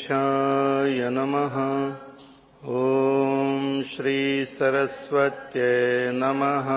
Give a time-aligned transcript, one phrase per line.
[0.00, 1.94] श्रीगणेशाय नमः।
[2.64, 6.70] ॐ श्रीसरस्वत्यै नमः।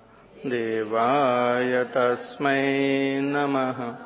[0.51, 3.97] देवाय तस्मै नमः।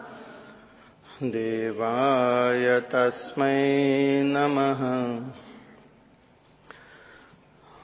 [1.23, 5.46] देवाय तस्मै नमः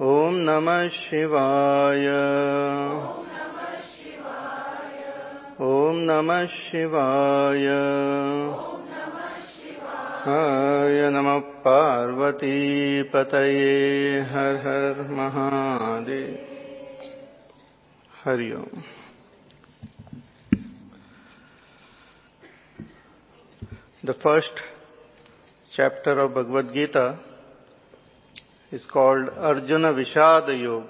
[0.00, 2.08] ॐ नमः शिवाय।
[5.60, 7.64] ॐ नमः शिवाय।
[10.26, 12.30] हय नमः पार्वतीपतये
[14.20, 16.36] हर हर महादेव।
[18.24, 18.82] हरि ओम।
[24.04, 24.60] The first
[25.76, 27.18] chapter of Bhagavad Gita
[28.72, 30.88] is called Arjuna Vishada Yoga.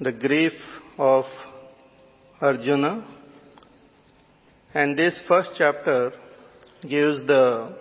[0.00, 0.52] The grief
[0.98, 1.24] of
[2.40, 3.04] Arjuna.
[4.72, 6.12] And this first chapter
[6.82, 7.76] gives the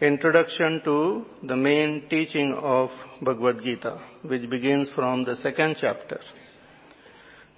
[0.00, 2.88] introduction to the main teaching of
[3.20, 6.20] Bhagavad Gita, which begins from the second chapter.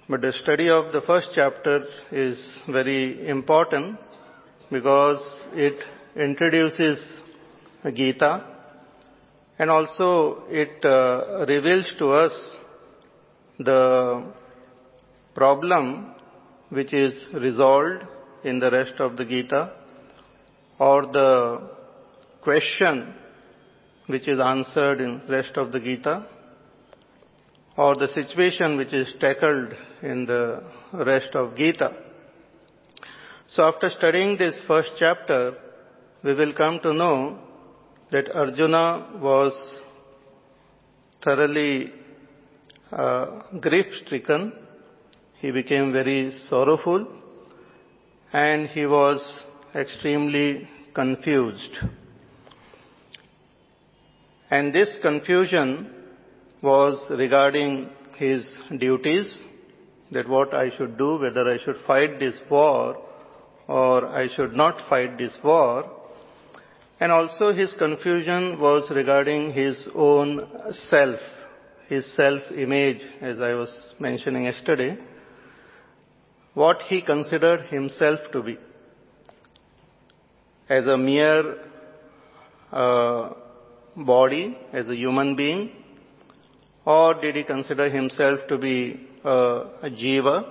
[0.09, 3.97] But the study of the first chapter is very important
[4.69, 5.21] because
[5.53, 5.81] it
[6.15, 6.99] introduces
[7.89, 8.45] Gita
[9.57, 12.57] and also it uh, reveals to us
[13.59, 14.33] the
[15.33, 16.13] problem
[16.69, 18.03] which is resolved
[18.43, 19.71] in the rest of the Gita
[20.79, 21.69] or the
[22.41, 23.13] question
[24.07, 26.25] which is answered in rest of the Gita
[27.77, 30.63] or the situation which is tackled in the
[30.93, 31.93] rest of Gita.
[33.47, 35.55] So after studying this first chapter,
[36.23, 37.39] we will come to know
[38.11, 39.53] that Arjuna was
[41.23, 41.91] thoroughly
[42.91, 44.53] uh, grief stricken.
[45.39, 47.07] He became very sorrowful
[48.33, 49.43] and he was
[49.73, 51.77] extremely confused.
[54.49, 55.89] And this confusion
[56.61, 59.43] was regarding his duties,
[60.11, 63.01] that what I should do, whether I should fight this war
[63.67, 65.89] or I should not fight this war.
[67.01, 71.19] And also his confusion was regarding his own self,
[71.87, 74.99] his self-image, as I was mentioning yesterday,
[76.53, 78.59] what he considered himself to be
[80.69, 81.57] as a mere
[82.71, 83.33] uh,
[83.97, 85.71] body, as a human being,
[86.85, 90.47] or did he consider himself to be uh, a jiva,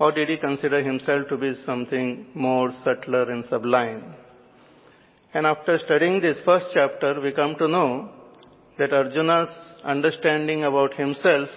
[0.00, 4.16] or did he consider himself to be something more subtler and sublime?
[5.34, 8.08] And after studying this first chapter, we come to know
[8.78, 9.52] that Arjuna's
[9.82, 11.48] understanding about himself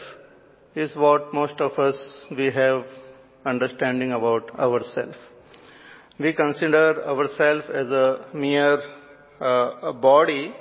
[0.73, 2.85] is what most of us we have
[3.45, 5.15] understanding about ourselves.
[6.19, 8.79] We consider ourselves as a mere
[9.39, 10.55] uh, a body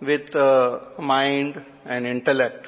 [0.00, 2.66] with uh, mind and intellect,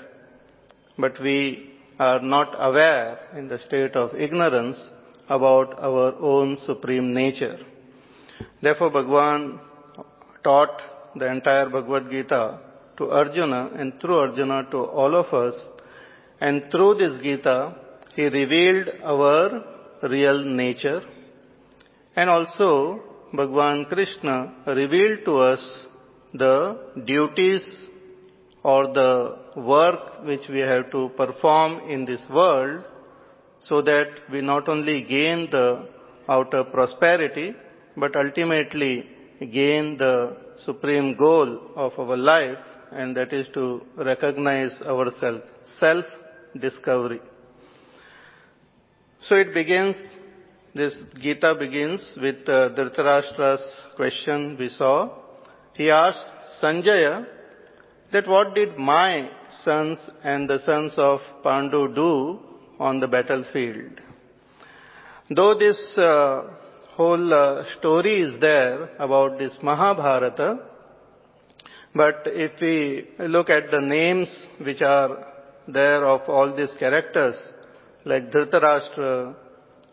[0.98, 4.78] but we are not aware in the state of ignorance
[5.30, 7.58] about our own supreme nature.
[8.60, 9.60] Therefore, Bhagwan
[10.42, 10.80] taught
[11.16, 12.58] the entire Bhagavad Gita
[12.98, 15.54] to Arjuna and through Arjuna to all of us.
[16.40, 17.74] And through this Gita,
[18.14, 19.64] he revealed our
[20.02, 21.02] real nature.
[22.16, 23.00] And also,
[23.32, 25.86] Bhagwan Krishna revealed to us
[26.34, 27.64] the duties
[28.62, 32.84] or the work which we have to perform in this world
[33.62, 35.88] so that we not only gain the
[36.28, 37.54] outer prosperity
[37.96, 39.08] but ultimately
[39.46, 42.58] gain the supreme goal of our life
[42.92, 45.44] and that is to recognize ourselves,
[45.78, 47.20] self-discovery.
[49.22, 49.96] So it begins,
[50.74, 53.64] this Gita begins with uh, Dhritarashtra's
[53.96, 55.10] question we saw.
[55.74, 57.26] He asked Sanjaya
[58.12, 59.30] that what did my
[59.62, 62.38] sons and the sons of Pandu do
[62.78, 64.00] on the battlefield?
[65.30, 66.42] Though this uh,
[67.00, 70.58] whole uh, story is there about this Mahabharata,
[71.94, 74.30] but if we look at the names
[74.66, 75.12] which are
[75.66, 77.36] there of all these characters,
[78.04, 79.34] like Dhritarashtra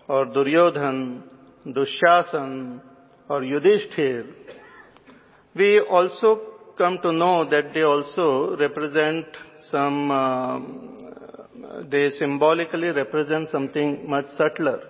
[0.09, 1.23] or Duryodhan,
[1.67, 2.81] Dushasan
[3.29, 4.25] or Yudhishthir,
[5.55, 6.41] we also
[6.77, 9.27] come to know that they also represent
[9.71, 10.59] some, uh,
[11.89, 14.81] they symbolically represent something much subtler.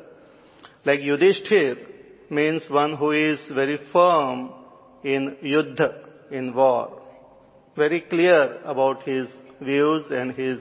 [0.84, 1.97] Like Yudhishthir
[2.30, 4.52] means one who is very firm
[5.04, 5.94] in yuddha,
[6.32, 7.02] in war.
[7.76, 9.28] Very clear about his
[9.62, 10.60] views and his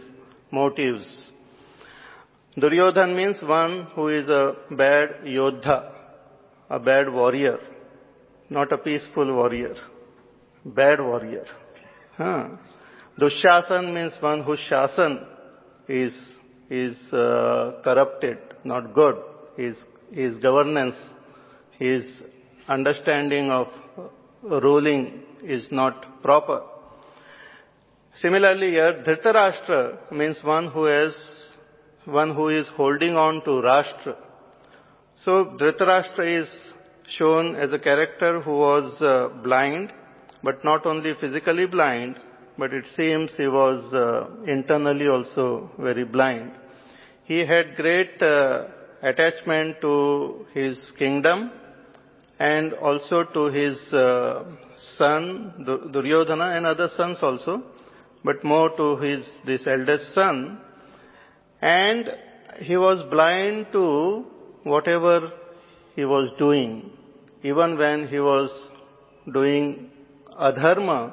[0.51, 1.33] motives.
[2.57, 5.93] Duryodhan means one who is a bad yodha,
[6.71, 7.59] a bad warrior,
[8.49, 9.75] not a peaceful warrior,
[10.65, 11.45] bad warrior.
[12.17, 12.49] Huh.
[13.21, 15.27] Dushasan means one whose shasan
[15.89, 16.15] is,
[16.71, 19.17] is uh, corrupted, not good.
[19.57, 19.83] His,
[20.13, 20.97] his governance,
[21.79, 22.09] his
[22.69, 23.69] understanding of
[24.43, 26.63] ruling is not proper.
[28.17, 31.15] Similarly here, Dhritarashtra means one who has
[32.05, 34.17] one who is holding on to Rashtra.
[35.17, 36.49] So Dhritarashtra is
[37.09, 39.93] shown as a character who was uh, blind,
[40.43, 42.17] but not only physically blind,
[42.59, 46.53] but it seems he was uh, internally also very blind.
[47.25, 48.69] He had great uh,
[49.03, 51.51] attachment to his kingdom
[52.39, 54.45] and also to his uh,
[54.97, 57.63] son Duryodhana and other sons also,
[58.25, 60.61] but more to his this eldest son.
[61.63, 62.11] And
[62.61, 64.25] he was blind to
[64.65, 65.33] whatever
[65.95, 66.91] he was doing,
[67.43, 68.51] even when he was
[69.33, 69.91] doing
[70.39, 71.13] adharma.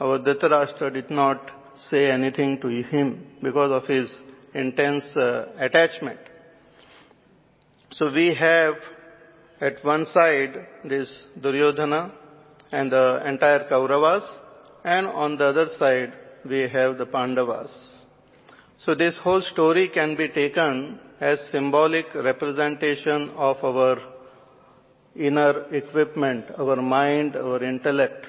[0.00, 1.50] Our Dhritarashtra did not
[1.90, 4.14] say anything to him because of his
[4.54, 6.20] intense uh, attachment.
[7.92, 8.74] So we have
[9.60, 12.12] at one side this Duryodhana
[12.70, 14.26] and the entire Kauravas,
[14.84, 16.12] and on the other side
[16.48, 17.72] we have the Pandavas.
[18.78, 23.96] So this whole story can be taken as symbolic representation of our
[25.16, 28.26] inner equipment, our mind, our intellect.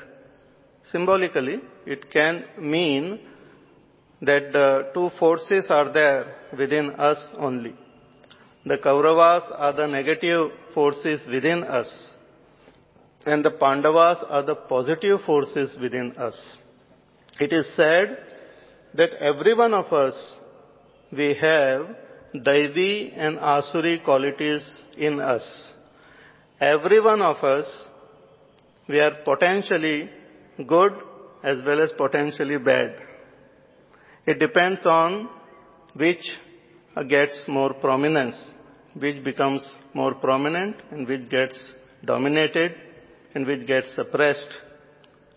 [0.92, 3.20] Symbolically, it can mean
[4.22, 7.76] that the two forces are there within us only.
[8.66, 11.90] The Kauravas are the negative forces within us,
[13.26, 16.38] and the Pandavas are the positive forces within us.
[17.46, 18.18] It is said
[19.00, 20.16] that every one of us,
[21.12, 21.82] we have
[22.48, 22.94] Daivi
[23.26, 24.64] and Asuri qualities
[24.98, 25.46] in us.
[26.62, 27.68] Every one of us,
[28.88, 30.10] we are potentially
[30.68, 30.94] good
[31.44, 32.96] as well as potentially bad.
[34.26, 35.30] It depends on
[35.94, 36.24] which
[37.08, 38.40] gets more prominence,
[38.94, 41.58] which becomes more prominent and which gets
[42.06, 42.74] dominated
[43.36, 44.58] and which gets suppressed.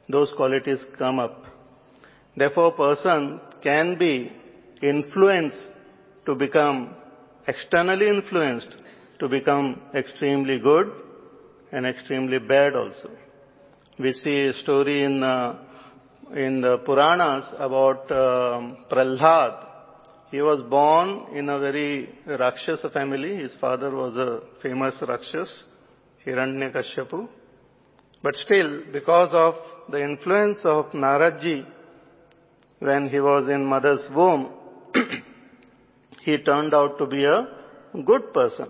[0.09, 1.45] Those qualities come up.
[2.37, 4.33] Therefore, person can be
[4.83, 5.65] influenced
[6.27, 6.95] to become
[7.47, 8.77] externally influenced
[9.19, 10.91] to become extremely good
[11.71, 13.11] and extremely bad also.
[13.99, 15.59] We see a story in uh,
[16.35, 19.69] in the Puranas about um, Prahlad.
[20.33, 23.37] He was born in a very Rakshasa family.
[23.37, 25.65] His father was a famous Rakshas,
[26.27, 27.29] Hiranyakashipu.
[28.23, 29.57] But still, because of
[29.91, 31.67] the influence of Naradji,
[32.79, 34.55] when he was in mother's womb,
[36.23, 37.47] he turned out to be a
[38.07, 38.69] good person.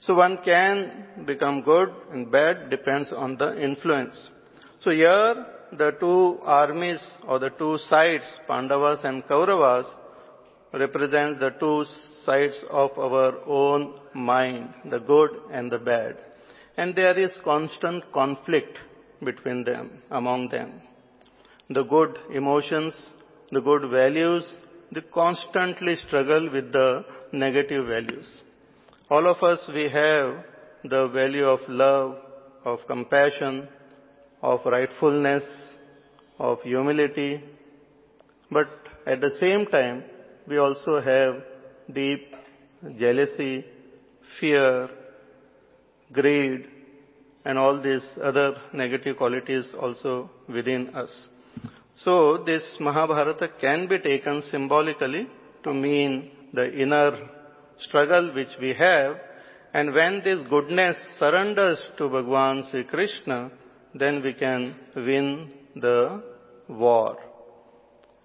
[0.00, 4.30] So one can become good and bad depends on the influence.
[4.80, 5.44] So here
[5.76, 9.84] the two armies or the two sides, Pandavas and Kauravas,
[10.72, 11.84] represent the two
[12.24, 16.16] sides of our own mind, the good and the bad.
[16.76, 18.78] And there is constant conflict
[19.24, 20.80] between them, among them.
[21.70, 22.94] The good emotions,
[23.50, 24.54] the good values,
[24.92, 28.26] they constantly struggle with the negative values.
[29.10, 30.44] All of us, we have
[30.84, 32.16] the value of love,
[32.64, 33.68] of compassion,
[34.42, 35.44] of rightfulness,
[36.38, 37.42] of humility,
[38.50, 38.68] but
[39.06, 40.04] at the same time,
[40.48, 41.42] we also have
[41.92, 42.34] deep
[42.98, 43.64] jealousy,
[44.40, 44.88] fear,
[46.12, 46.66] greed,
[47.44, 51.28] and all these other negative qualities also within us.
[51.96, 55.28] So this Mahabharata can be taken symbolically
[55.64, 57.28] to mean the inner
[57.78, 59.16] struggle which we have,
[59.74, 63.50] and when this goodness surrenders to Bhagwan Sri Krishna,
[63.94, 66.22] then we can win the
[66.68, 67.18] war.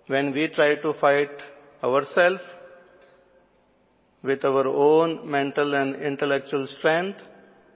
[0.07, 1.29] When we try to fight
[1.83, 2.41] ourselves
[4.23, 7.19] with our own mental and intellectual strength,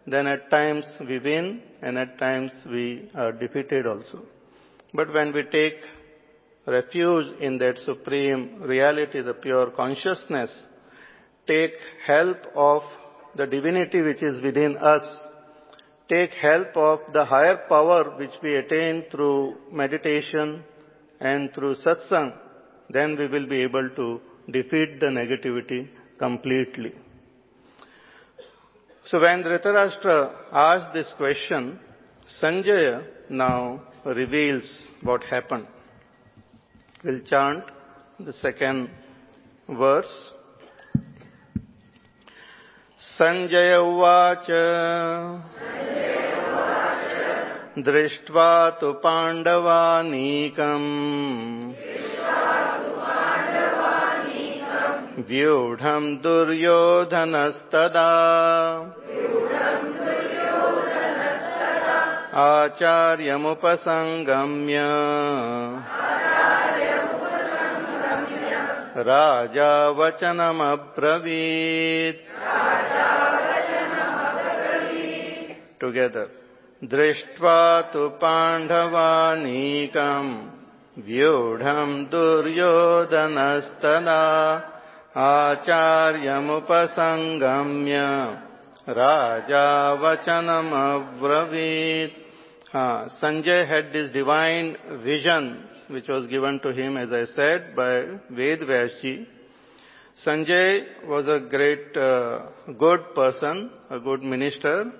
[0.05, 4.23] then at times we win and at times we are defeated also.
[4.93, 5.75] But when we take
[6.65, 10.51] refuge in that supreme reality, the pure consciousness,
[11.47, 11.73] take
[12.05, 12.83] help of
[13.35, 15.03] the divinity which is within us,
[16.09, 20.63] take help of the higher power which we attain through meditation
[21.19, 22.33] and through satsang,
[22.90, 24.20] then we will be able to
[24.50, 26.92] defeat the negativity completely.
[29.06, 31.78] So when Dhritarashtra asked this question,
[32.40, 35.66] Sanjaya now reveals what happened.
[37.04, 37.64] We'll chant
[38.20, 38.90] the second
[39.68, 40.30] verse.
[43.02, 44.46] Sanjaya उवाच
[47.86, 50.86] दृष्ट्वा तु पाण्डवानीकम्
[55.27, 56.83] व्यूढम् दुर्योधनस्तदा।
[62.33, 63.47] आचार्यमुपसङ्गम्य
[68.97, 70.87] राजा वचनमब्रवीत्
[75.83, 76.25] together.
[76.83, 78.97] दृष्ट्वा तु पाण्डवानीकम्।
[81.05, 83.21] व्यूढम् दुर्योधनस्तदा
[85.16, 86.52] आचार्यमुपसङ्गम्य
[88.86, 92.12] Raja Vachanam Avravit.
[92.72, 98.00] Uh, Sanjay had this divine vision which was given to him, as I said, by
[98.30, 99.26] Ved Vyasji.
[100.26, 102.46] Sanjay was a great, uh,
[102.78, 104.90] good person, a good minister,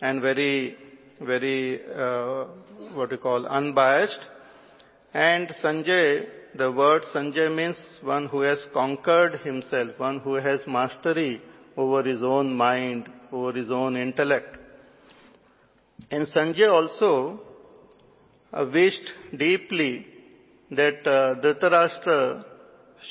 [0.00, 0.76] and very,
[1.20, 2.44] very, uh,
[2.94, 4.18] what you call, unbiased.
[5.12, 11.41] And Sanjay, the word Sanjay means one who has conquered himself, one who has mastery
[11.75, 14.57] over his own mind, over his own intellect.
[16.09, 17.41] And Sanjay also
[18.53, 20.07] uh, wished deeply
[20.71, 22.45] that uh, Dhritarashtra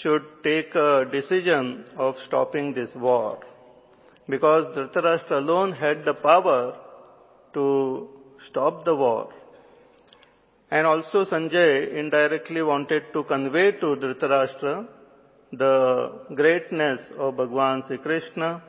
[0.03, 3.41] should take a decision of stopping this war.
[4.29, 6.77] Because Dhritarashtra alone had the power
[7.55, 8.09] to
[8.49, 9.33] stop the war.
[10.70, 14.88] And also Sanjay indirectly wanted to convey to Dhritarashtra
[15.52, 18.64] the greatness of Bhagwan Sri Krishna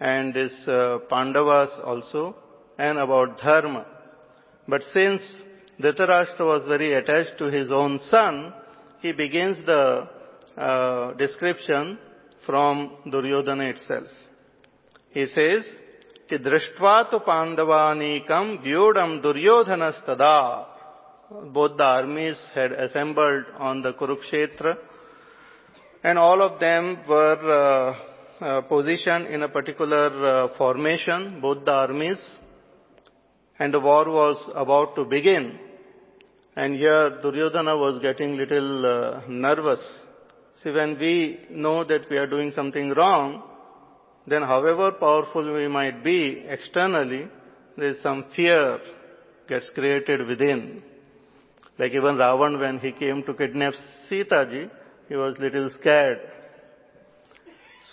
[0.00, 2.36] and his uh, Pandavas also
[2.78, 3.86] and about dharma.
[4.68, 5.22] But since
[5.80, 8.52] Dhritarashtra was very attached to his own son,
[9.00, 10.08] he begins the
[10.58, 11.98] uh, description
[12.44, 14.08] from Duryodhana itself.
[15.10, 15.64] He says,
[16.28, 20.36] कि दृष्ट्वा तो पांडवानीकम व्यूढ़ दुर्योधनस्तदा
[21.53, 24.77] both the armies had assembled on the Kurukshetra
[26.03, 27.95] and all of them were
[28.39, 32.35] uh, uh, positioned in a particular uh, formation, both the armies,
[33.59, 35.59] and the war was about to begin.
[36.55, 39.81] And here Duryodhana was getting little uh, nervous.
[40.63, 43.43] See, when we know that we are doing something wrong,
[44.25, 47.27] then however powerful we might be externally,
[47.77, 48.79] there is some fear
[49.47, 50.83] gets created within.
[51.79, 53.73] Like even Ravan when he came to kidnap
[54.07, 54.69] Sita ji,
[55.07, 56.19] he was little scared.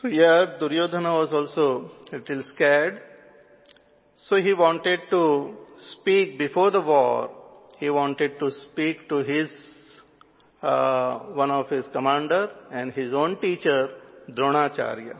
[0.00, 3.00] So here Duryodhana was also little scared.
[4.16, 7.30] So he wanted to speak before the war.
[7.78, 9.48] He wanted to speak to his
[10.62, 13.88] uh, one of his commander and his own teacher
[14.30, 15.16] Dronacharya.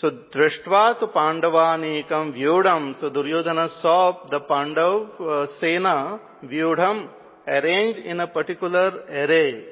[0.00, 3.00] So Drishtva to Pandavanekam Vyudam.
[3.00, 7.08] So Duryodhana saw the Pandav uh, Sena Vyudham
[7.48, 9.64] arranged in a particular array.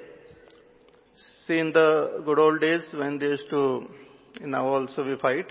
[1.47, 3.87] See in the good old days when they used to,
[4.41, 5.47] now also we fight,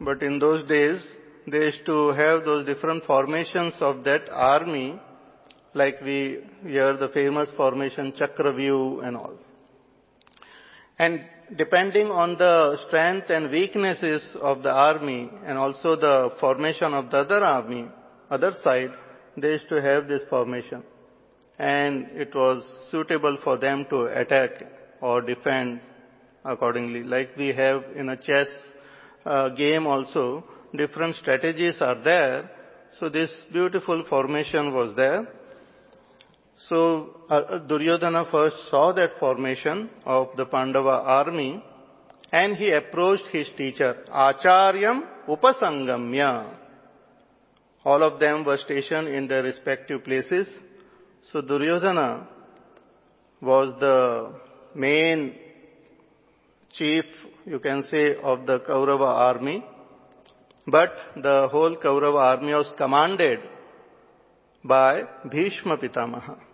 [0.00, 1.00] but in those days
[1.46, 5.00] they used to have those different formations of that army,
[5.74, 9.34] like we hear the famous formation Chakravyuh and all.
[10.98, 11.20] And
[11.56, 17.18] depending on the strength and weaknesses of the army and also the formation of the
[17.18, 17.88] other army,
[18.30, 18.90] other side,
[19.36, 20.82] they used to have this formation.
[21.58, 24.50] And it was suitable for them to attack
[25.00, 25.80] or defend
[26.44, 27.02] accordingly.
[27.02, 28.48] Like we have in a chess
[29.24, 30.44] uh, game also,
[30.76, 32.50] different strategies are there.
[32.98, 35.28] So this beautiful formation was there.
[36.66, 41.62] So uh, Duryodhana first saw that formation of the Pandava army
[42.32, 46.56] and he approached his teacher, Acharyam Upasangamya.
[47.84, 50.48] All of them were stationed in their respective places.
[51.32, 52.26] So Duryodhana
[53.40, 54.32] was the
[54.74, 55.36] main
[56.72, 57.04] chief,
[57.46, 59.64] you can say, of the Kaurava army.
[60.66, 63.38] But the whole Kaurava army was commanded
[64.64, 66.47] by Bhishma Pitamaha.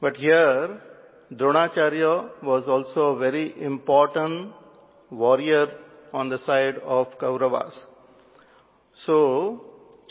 [0.00, 0.80] But here,
[1.32, 4.52] Dronacharya was also a very important
[5.10, 5.68] warrior
[6.12, 7.74] on the side of Kauravas.
[9.04, 9.64] So,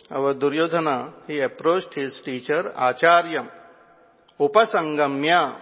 [0.10, 3.50] our Duryodhana, he approached his teacher, Acharyam,
[4.40, 5.58] Upasangamya.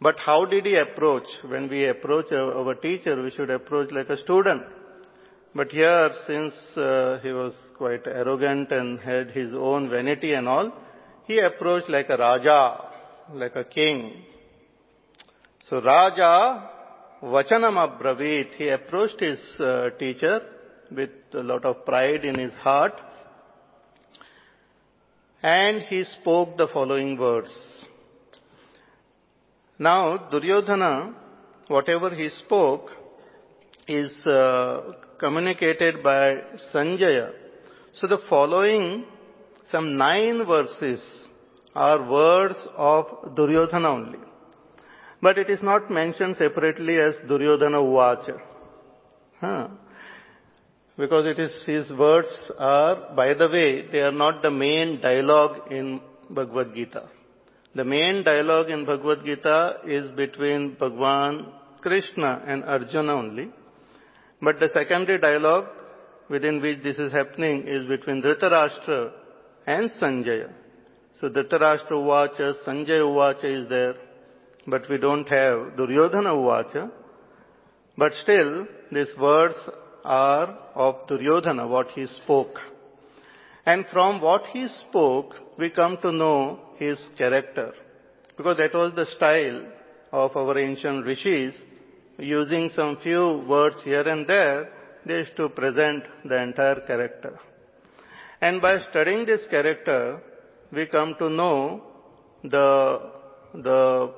[0.00, 1.26] But how did he approach?
[1.46, 4.62] When we approach our teacher, we should approach like a student.
[5.54, 10.72] But here, since uh, he was quite arrogant and had his own vanity and all,
[11.32, 12.60] he approached like a Raja,
[13.32, 14.24] like a king.
[15.68, 16.70] So Raja
[17.22, 20.40] Vachanam Abravit, he approached his uh, teacher
[20.90, 23.00] with a lot of pride in his heart
[25.42, 27.54] and he spoke the following words.
[29.78, 31.14] Now Duryodhana,
[31.68, 32.90] whatever he spoke,
[33.88, 36.42] is uh, communicated by
[36.72, 37.30] Sanjaya.
[37.94, 39.04] So the following
[39.72, 41.02] some nine verses
[41.74, 44.18] are words of Duryodhana only.
[45.22, 48.38] But it is not mentioned separately as Duryodhana Uvacha.
[49.40, 49.68] Huh.
[50.98, 55.72] Because it is, his words are, by the way, they are not the main dialogue
[55.72, 57.08] in Bhagavad Gita.
[57.74, 61.46] The main dialogue in Bhagavad Gita is between Bhagwan
[61.80, 63.50] Krishna and Arjuna only.
[64.42, 65.68] But the secondary dialogue
[66.28, 69.21] within which this is happening is between Dhritarashtra
[69.66, 70.50] and Sanjaya.
[71.20, 73.94] So Dhritarashtra Uvacha, Sanjaya Uvacha is there,
[74.66, 76.90] but we don't have Duryodhana Uvacha.
[77.96, 79.54] But still, these words
[80.04, 82.58] are of Duryodhana, what he spoke.
[83.64, 87.72] And from what he spoke, we come to know his character.
[88.36, 89.66] Because that was the style
[90.10, 91.54] of our ancient rishis,
[92.18, 94.68] using some few words here and there,
[95.06, 97.38] they used to present the entire character.
[98.46, 100.20] And by studying this character,
[100.72, 101.80] we come to know
[102.42, 103.10] the,
[103.54, 104.12] the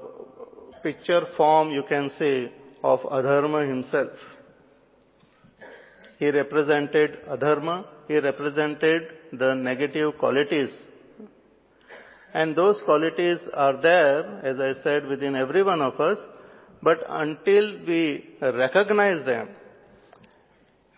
[0.82, 2.50] picture form, you can say,
[2.82, 4.12] of Adharma himself.
[6.18, 9.02] He represented Adharma, he represented
[9.34, 10.74] the negative qualities.
[12.32, 16.16] And those qualities are there, as I said, within every one of us,
[16.82, 19.50] but until we recognize them,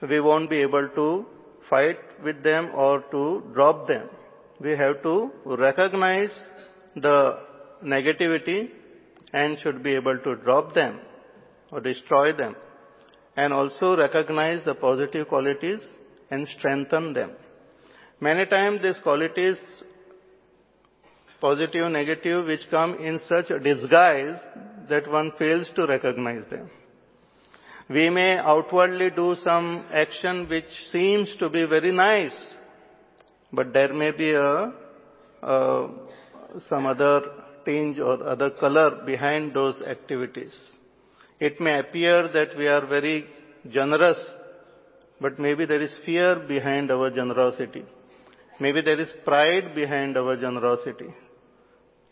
[0.08, 1.26] we won't be able to
[1.68, 4.08] fight with them or to drop them.
[4.60, 6.34] We have to recognize
[6.94, 7.38] the
[7.84, 8.70] negativity
[9.32, 11.00] and should be able to drop them
[11.70, 12.56] or destroy them
[13.36, 15.80] and also recognize the positive qualities
[16.30, 17.32] and strengthen them.
[18.20, 19.58] Many times these qualities,
[21.40, 24.38] positive, negative, which come in such a disguise
[24.88, 26.70] that one fails to recognize them.
[27.88, 32.54] We may outwardly do some action which seems to be very nice,
[33.52, 34.72] but there may be a,
[36.68, 37.22] some other
[37.64, 40.58] tinge or other color behind those activities.
[41.38, 43.26] It may appear that we are very
[43.70, 44.18] generous,
[45.20, 47.84] but maybe there is fear behind our generosity.
[48.58, 51.14] Maybe there is pride behind our generosity.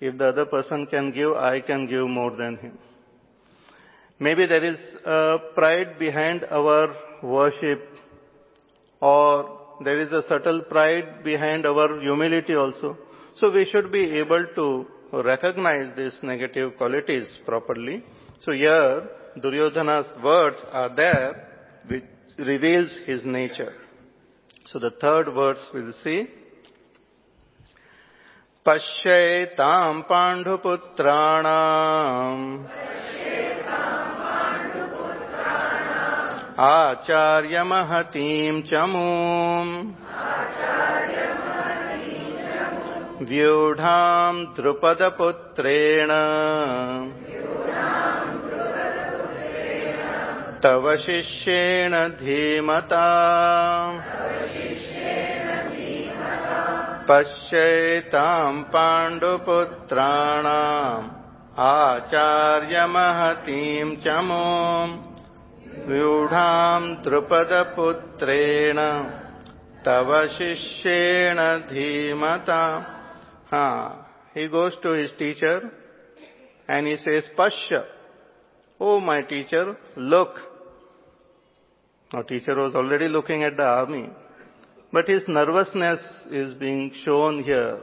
[0.01, 2.79] If the other person can give, I can give more than him.
[4.20, 7.82] Maybe there is a pride behind our worship
[9.00, 12.98] or there is a subtle pride behind our humility also.
[13.36, 14.86] So we should be able to
[15.24, 18.04] recognize these negative qualities properly.
[18.42, 19.08] So here
[19.42, 21.48] Duryodhana's words are there
[21.88, 22.04] which
[22.38, 23.74] reveals his nature.
[24.65, 26.28] So the third words we'll see.
[28.68, 30.70] पश्येताम् पाण्डुपुत्राणाम्
[36.59, 39.93] आचार्यमहतीम् च मूम्।
[43.29, 46.09] व्यूढाम् द्रुपदपुत्रेण।
[50.64, 53.07] तव शिष्येण धीमता।
[57.09, 61.09] पश्येताम् पाण्डुपुत्राणाम्।
[61.59, 65.13] आचार्यमहतीम् च मूम्
[65.88, 68.79] व्यूढाम् द्रुपदपुत्रेण
[69.87, 72.61] तव शिष्येण धीमता
[73.53, 75.70] Ah, he goes to his teacher
[76.66, 77.85] and he says, Pashya,
[78.81, 80.38] oh my teacher, look.
[82.12, 84.09] Now teacher was already looking at the army,
[84.92, 87.79] but his nervousness is being shown here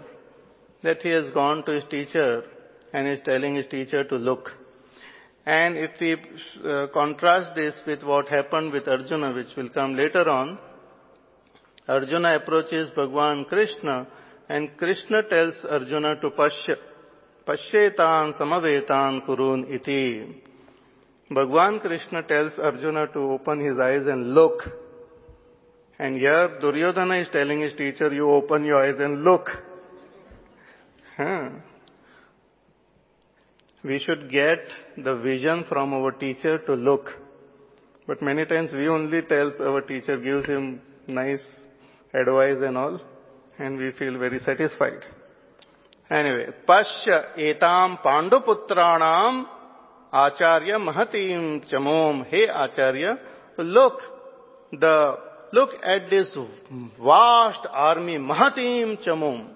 [0.83, 2.43] that he has gone to his teacher
[2.93, 4.49] and is telling his teacher to look.
[5.45, 10.29] And if we uh, contrast this with what happened with Arjuna, which will come later
[10.29, 10.59] on,
[11.87, 14.07] Arjuna approaches Bhagwan Krishna
[14.49, 16.75] and Krishna tells Arjuna to Pashya.
[17.47, 20.43] Pashyetan samavetan kurun iti.
[21.31, 24.61] Bhagwan Krishna tells Arjuna to open his eyes and look.
[25.97, 29.47] And here Duryodhana is telling his teacher, you open your eyes and look.
[31.17, 31.49] Huh.
[33.83, 34.59] We should get
[34.97, 37.07] the vision from our teacher to look.
[38.07, 41.43] But many times we only tell our teacher, gives him nice
[42.13, 42.99] advice and all
[43.57, 45.01] and we feel very satisfied.
[46.09, 49.45] Anyway, Pashya etam panduputranam
[50.11, 52.25] acharya mahatim chamom.
[52.25, 53.17] Hey acharya,
[53.57, 53.99] look,
[54.71, 55.15] the,
[55.53, 56.37] look at this
[57.01, 59.49] vast army, mahatim chamom.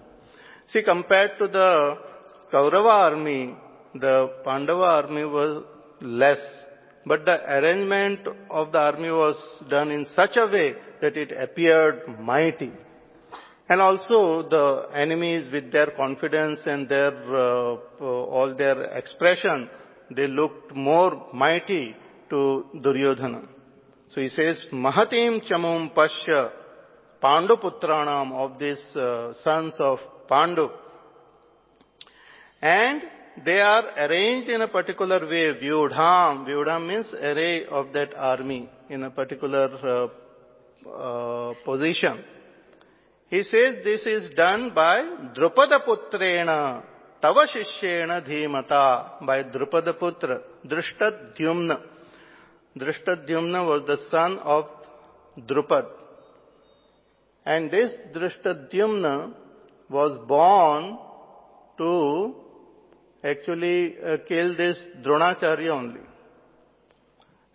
[0.67, 1.97] See, compared to the
[2.53, 3.55] Kaurava army,
[3.99, 5.63] the Pandava army was
[6.01, 6.39] less.
[7.05, 9.35] But the arrangement of the army was
[9.69, 12.71] done in such a way that it appeared mighty.
[13.69, 19.69] And also the enemies with their confidence and their, uh, all their expression,
[20.15, 21.95] they looked more mighty
[22.29, 23.47] to Duryodhana.
[24.13, 26.51] So he says, Mahatim chamum pasya
[27.21, 30.69] Pandu putranam of these uh, sons of Pandu.
[32.61, 33.01] And
[33.43, 35.59] they are arranged in a particular way.
[35.61, 36.45] Vyudham.
[36.45, 40.09] Vyudham means array of that army in a particular
[40.85, 42.23] uh, uh, position.
[43.27, 45.01] He says this is done by
[45.35, 46.83] Drupada Putrena,
[47.21, 51.81] Tava Shishyena Dhimata, by Drupada Putra, Drishtadhyumna.
[52.77, 54.65] Drishtadhyumna was the son of
[55.37, 55.87] Drupad.
[57.45, 59.33] And this Drishtadhyumna
[59.89, 60.97] was born
[61.77, 62.44] to
[63.25, 66.01] actually uh, kill this Dronacharya only.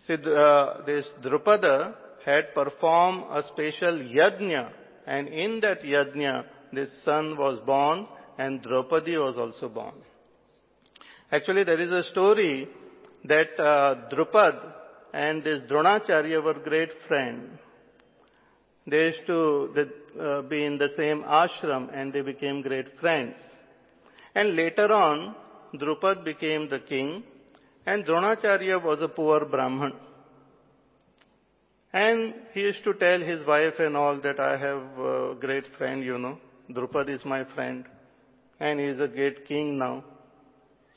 [0.05, 4.71] See, uh, this Drupada had performed a special yajna,
[5.05, 8.07] and in that yajna, this son was born,
[8.37, 9.93] and Draupadi was also born.
[11.31, 12.67] Actually, there is a story
[13.25, 14.73] that uh, Drupad
[15.13, 17.59] and this Dronacharya were great friends.
[18.87, 19.87] They used to
[20.19, 23.37] uh, be in the same ashram and they became great friends.
[24.33, 25.35] And later on,
[25.73, 27.23] Drupad became the king
[27.85, 29.93] and Dronacharya was a poor Brahman.
[31.93, 36.03] And he used to tell his wife and all that I have a great friend,
[36.03, 36.37] you know.
[36.69, 37.85] Drupad is my friend.
[38.59, 40.03] And he is a great king now.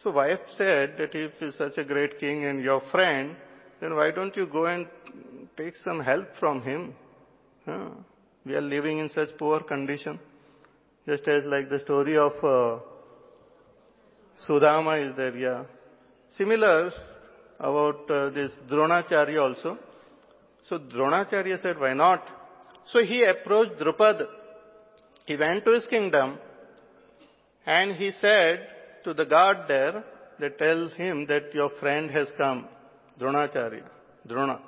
[0.02, 3.34] So wife said that if he's such a great king and your friend,
[3.80, 4.86] then why don't you go and
[5.56, 6.94] take some help from him?
[7.64, 7.88] Huh?
[8.44, 10.20] We are living in such poor condition.
[11.08, 12.80] Just as like the story of uh,
[14.48, 15.64] Sudama is there, yeah.
[16.30, 16.90] Similar
[17.58, 19.78] about uh, this Dronacharya also.
[20.68, 22.26] So Dronacharya said, why not?
[22.86, 24.26] So he approached Drupad.
[25.26, 26.38] He went to his kingdom
[27.64, 28.66] and he said
[29.04, 30.04] to the guard there
[30.40, 32.66] that tells him that your friend has come,
[33.20, 33.84] Dronacharya,
[34.26, 34.60] Drona.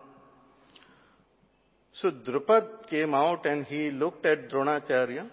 [2.00, 5.28] So Drupad came out and he looked at Dronacharya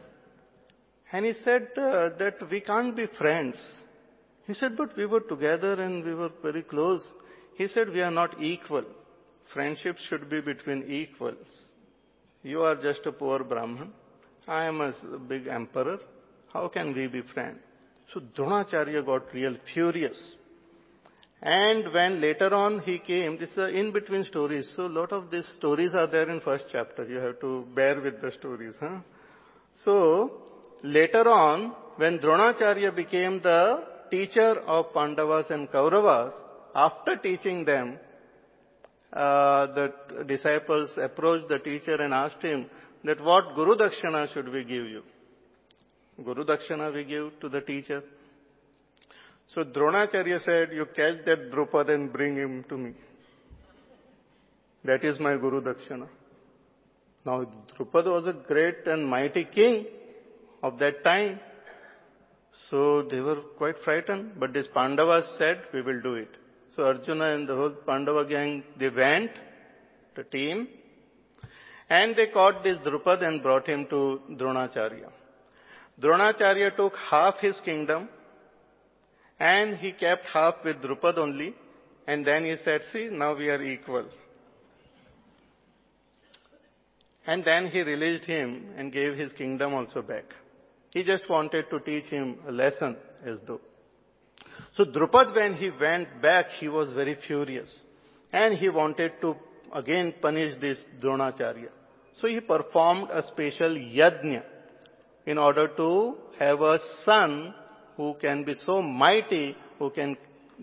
[1.12, 3.56] and he said uh, that we can't be friends.
[4.48, 7.06] He said, but we were together and we were very close.
[7.56, 8.84] He said, we are not equal.
[9.54, 11.48] Friendship should be between equals.
[12.42, 13.92] You are just a poor Brahman.
[14.48, 16.00] I am a big emperor.
[16.52, 17.60] How can we be friends?
[18.14, 20.22] So Dronacharya got real furious.
[21.42, 24.72] And when later on he came, this is in-between stories.
[24.76, 27.06] So lot of these stories are there in first chapter.
[27.06, 28.76] You have to bear with the stories.
[28.80, 29.00] Huh?
[29.84, 30.42] So
[30.84, 36.34] later on, when Dronacharya became the teacher of Pandavas and Kauravas,
[36.76, 37.98] after teaching them,
[39.12, 42.68] uh, the disciples approached the teacher and asked him
[43.04, 45.04] that what Guru Dakshana should we give you?
[46.24, 48.04] Guru Dakshana we give to the teacher.
[49.48, 52.94] So Dronacharya said, you catch that Drupad and bring him to me.
[54.86, 56.08] That is my Guru Dakshana.
[57.26, 57.46] Now
[57.78, 59.88] Drupad was a great and mighty king
[60.62, 61.40] of that time.
[62.70, 66.30] So they were quite frightened, but these Pandavas said, we will do it.
[66.76, 69.32] So Arjuna and the whole Pandava gang, they went,
[70.16, 70.68] the team,
[71.90, 75.10] and they caught this Drupad and brought him to Dronacharya.
[76.00, 78.10] Dronacharya took half his kingdom
[79.40, 81.56] and he kept half with Drupad only.
[82.08, 84.08] And then he said, see, now we are equal.
[87.26, 90.26] And then he released him and gave his kingdom also back.
[90.94, 93.62] He just wanted to teach him a lesson as though.
[94.76, 97.70] So Drupad when he went back, he was very furious.
[98.32, 99.36] And he wanted to
[99.74, 101.70] again punish this Dronacharya.
[102.20, 104.44] So he performed a special yajna
[105.26, 107.54] in order to have a son
[107.98, 110.16] who can be so mighty who can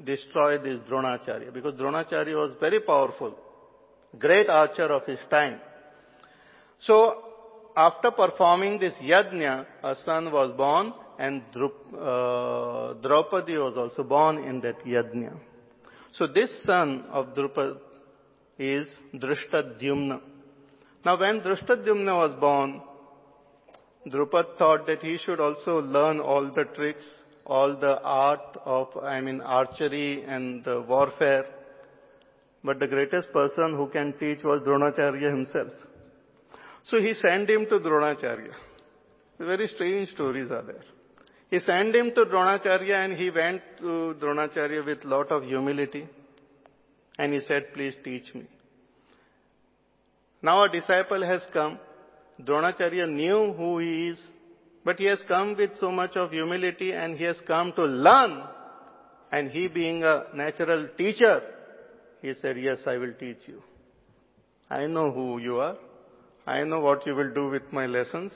[0.05, 3.37] destroy this Dronacharya because Dronacharya was very powerful,
[4.19, 5.61] great archer of his time.
[6.81, 7.30] So
[7.77, 14.61] after performing this yajna, a son was born and uh, Draupadi was also born in
[14.61, 15.37] that yajna.
[16.13, 17.79] So this son of Drupad
[18.59, 20.21] is Drishtadyumna.
[21.05, 22.83] Now when Drishtadyumna was born,
[24.09, 27.05] Drupad thought that he should also learn all the tricks,
[27.47, 31.47] all the art of, I mean, archery and warfare.
[32.65, 35.73] But the greatest person who can teach was Dronacharya himself.
[36.87, 38.53] So he sent him to Dronacharya.
[39.39, 40.83] Very strange stories are there.
[41.51, 46.07] He sent him to Dronacharya and he went to Dronacharya with lot of humility.
[47.19, 48.47] And he said, please teach me.
[50.43, 51.79] Now a disciple has come
[52.45, 54.21] Dronacharya knew who he is,
[54.85, 58.43] but he has come with so much of humility and he has come to learn.
[59.33, 61.43] And he being a natural teacher,
[62.23, 63.63] he said, yes, I will teach you.
[64.69, 65.77] I know who you are.
[66.57, 68.33] I know what you will do with my lessons,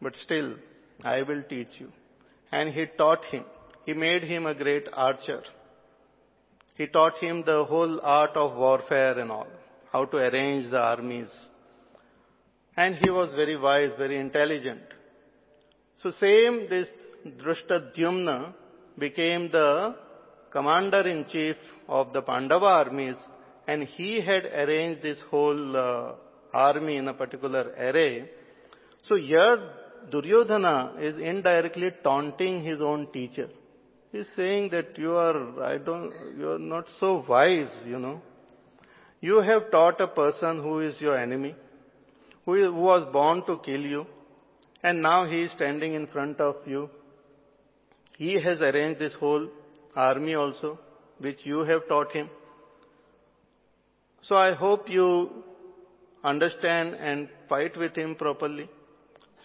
[0.00, 0.54] but still,
[1.04, 1.88] I will teach you.
[2.50, 3.44] And he taught him.
[3.86, 5.42] he made him a great archer.
[6.78, 9.50] He taught him the whole art of warfare and all,
[9.92, 11.30] how to arrange the armies.
[12.76, 14.82] And he was very wise, very intelligent.
[16.02, 16.88] So same this
[17.42, 18.54] Drishtadyumna
[18.98, 19.96] became the
[20.52, 21.56] commander-in-chief
[21.88, 23.18] of the Pandava armies
[23.66, 26.12] and he had arranged this whole uh,
[26.52, 28.28] army in a particular array.
[29.08, 29.70] So here
[30.10, 33.48] Duryodhana is indirectly taunting his own teacher.
[34.12, 38.22] He's saying that you are, I don't, you are not so wise, you know.
[39.20, 41.54] You have taught a person who is your enemy,
[42.44, 44.06] who, is, who was born to kill you,
[44.82, 46.88] and now he is standing in front of you.
[48.16, 49.48] He has arranged this whole
[49.94, 50.78] army also,
[51.18, 52.30] which you have taught him.
[54.22, 55.44] So I hope you
[56.32, 58.68] understand and fight with him properly.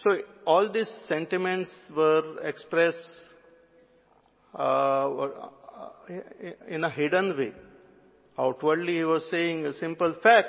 [0.02, 0.16] So
[0.46, 3.16] all these sentiments were expressed
[4.54, 5.10] uh,
[6.68, 7.52] in a hidden way.
[8.38, 10.48] Outwardly he was saying a simple fact,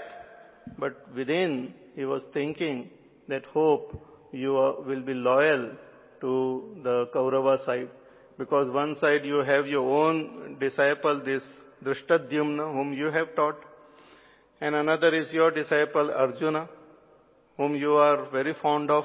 [0.79, 2.89] but within he was thinking
[3.27, 3.93] that hope
[4.31, 5.71] you will be loyal
[6.21, 7.89] to the Kaurava side.
[8.37, 11.43] Because one side you have your own disciple, this
[11.83, 13.57] Drishtadyumna, whom you have taught,
[14.63, 16.69] and another is your disciple Arjuna,
[17.57, 19.03] whom you are very fond of.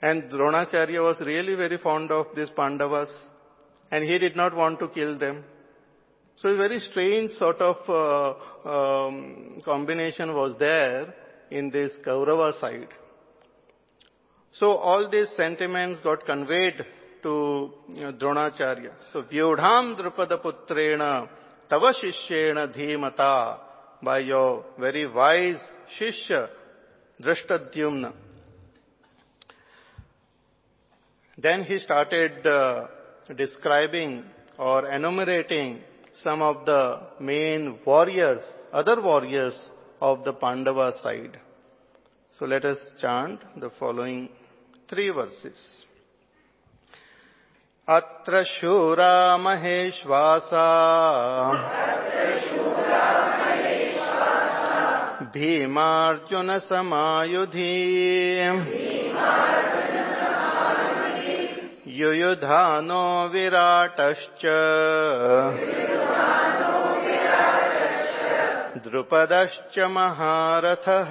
[0.00, 3.10] And Dronacharya was really very fond of these Pandavas,
[3.90, 5.42] and he did not want to kill them.
[6.40, 11.12] So a very strange sort of uh, um, combination was there
[11.50, 12.88] in this Kaurava side.
[14.52, 16.86] So all these sentiments got conveyed
[17.24, 18.92] to you know, Dronacharya.
[19.12, 21.28] So Vyodham Drupada Putrena
[21.68, 25.61] Tava Shishyena Dhimata by your very wise
[25.99, 26.49] Shishya
[27.21, 28.13] Drishtadyumna.
[31.37, 32.87] Then he started uh,
[33.35, 34.23] describing
[34.57, 35.81] or enumerating
[36.23, 38.41] some of the main warriors,
[38.73, 39.69] other warriors
[40.01, 41.39] of the Pandava side.
[42.31, 44.29] So let us chant the following
[44.89, 45.57] three verses.
[47.89, 50.63] अत्र शूरा महेश्वासा
[55.32, 56.42] भीमार्जुनसमायुधि।
[61.86, 64.42] युयुधानो विराटश्च।
[68.86, 71.10] द्रुपदश्च महारथः।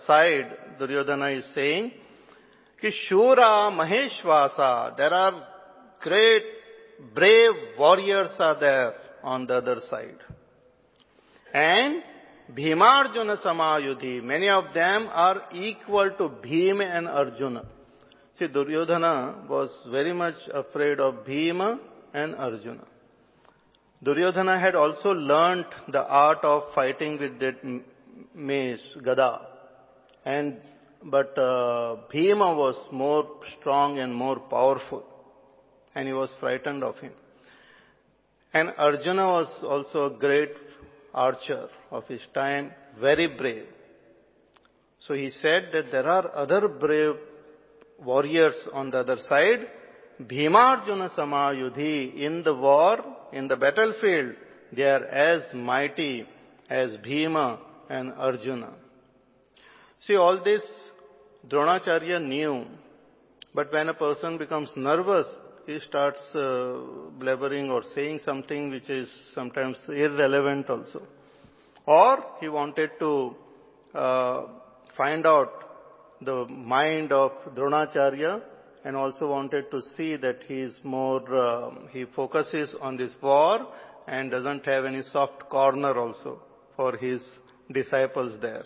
[0.01, 0.47] side
[0.79, 1.91] Duryodhana is saying
[2.83, 5.33] कि शूरा महेश्वासा there are
[6.01, 6.45] great
[7.17, 8.93] brave warriors are there
[9.33, 10.19] on the other side
[11.47, 12.03] and
[12.49, 17.61] Bhimarjun समायुधि many of them are equal to Bhima and Arjuna
[18.39, 19.05] see Duryodhana
[19.51, 22.81] was very much afraid of Bhima and Arjuna
[24.03, 27.57] Duryodhana had also learnt the art of fighting with that
[28.35, 29.47] mace, Gada.
[30.25, 30.59] And,
[31.05, 33.27] but uh, Bhima was more
[33.59, 35.05] strong and more powerful.
[35.95, 37.13] And he was frightened of him.
[38.55, 40.53] And Arjuna was also a great
[41.13, 43.67] archer of his time, very brave.
[45.07, 47.15] So he said that there are other brave
[48.03, 49.67] warriors on the other side.
[50.21, 52.99] Bhimarjuna Samayudhi in the war,
[53.33, 54.35] in the battlefield,
[54.73, 56.27] they are as mighty
[56.69, 57.59] as Bhima
[57.89, 58.73] and Arjuna.
[59.99, 60.65] See, all this
[61.49, 62.67] Dronacharya knew,
[63.55, 65.27] but when a person becomes nervous,
[65.67, 66.39] he starts uh,
[67.21, 71.03] blabbering or saying something which is sometimes irrelevant also.
[71.87, 73.35] Or he wanted to
[73.95, 74.47] uh,
[74.97, 75.53] find out
[76.21, 78.43] the mind of Dronacharya
[78.85, 83.67] and also wanted to see that he is more, uh, he focuses on this war
[84.07, 86.41] and doesn't have any soft corner also
[86.77, 87.23] for his
[87.71, 88.65] disciples there.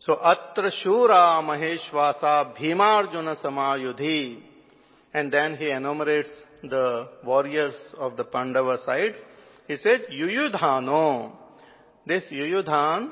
[0.00, 4.42] So, Atra Shura Maheshwasa Bhimarjuna Samayudhi.
[5.12, 6.30] And then he enumerates
[6.62, 9.14] the warriors of the Pandava side.
[9.66, 11.32] He said, Yuyudhano.
[12.06, 13.10] This Yuyudhan,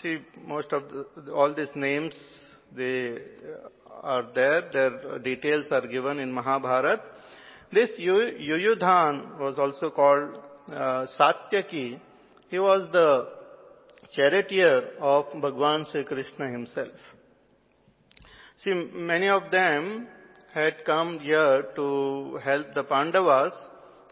[0.00, 2.14] see, most of the, all these names,
[2.74, 3.18] they
[4.02, 4.70] are there.
[4.72, 7.02] Their details are given in Mahabharata.
[7.72, 10.38] This Yuyudhan was also called
[10.70, 12.00] uh, Satyaki.
[12.48, 13.28] He was the
[14.14, 16.92] charioteer of Bhagwan Sri Krishna himself.
[18.56, 20.08] See, many of them
[20.52, 23.52] had come here to help the Pandavas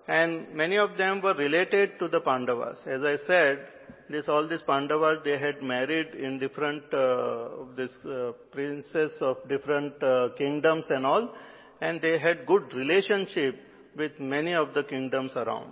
[0.07, 2.79] and many of them were related to the Pandavas.
[2.87, 3.67] As I said,
[4.09, 10.01] this, all these Pandavas, they had married in different, uh, this uh, princes of different
[10.03, 11.35] uh, kingdoms and all,
[11.81, 13.57] and they had good relationship
[13.97, 15.71] with many of the kingdoms around.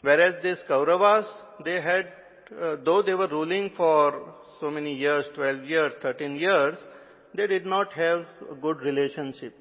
[0.00, 1.26] Whereas these Kauravas,
[1.64, 2.12] they had,
[2.60, 6.76] uh, though they were ruling for so many years, 12 years, 13 years,
[7.34, 9.54] they did not have a good relationship.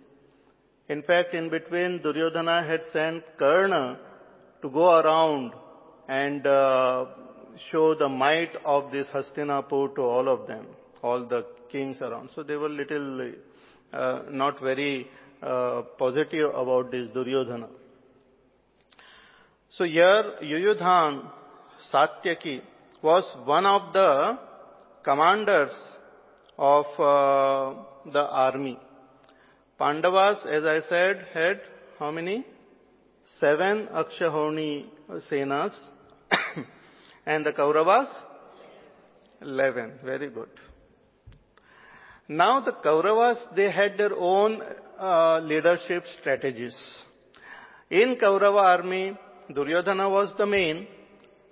[0.89, 3.99] In fact, in between, Duryodhana had sent Karna
[4.61, 5.53] to go around
[6.07, 7.05] and uh,
[7.69, 10.65] show the might of this Hastinapur to all of them,
[11.01, 12.29] all the kings around.
[12.35, 13.33] So they were little
[13.93, 15.07] uh, not very
[15.41, 17.67] uh, positive about this Duryodhana.
[19.69, 21.29] So here Yuyudhan
[21.91, 22.61] Satyaki
[23.01, 24.37] was one of the
[25.03, 25.71] commanders
[26.57, 27.81] of uh,
[28.11, 28.77] the army.
[29.79, 31.61] Pandavas, as I said, had
[31.97, 32.45] how many?
[33.39, 34.85] Seven Akshahoni
[35.29, 35.73] Senas
[37.25, 38.07] and the Kauravas?
[39.41, 39.99] 11.
[40.03, 40.49] Very good.
[42.27, 44.61] Now the Kauravas, they had their own
[44.99, 46.75] uh, leadership strategies.
[47.89, 49.17] In Kaurava army,
[49.53, 50.87] Duryodhana was the main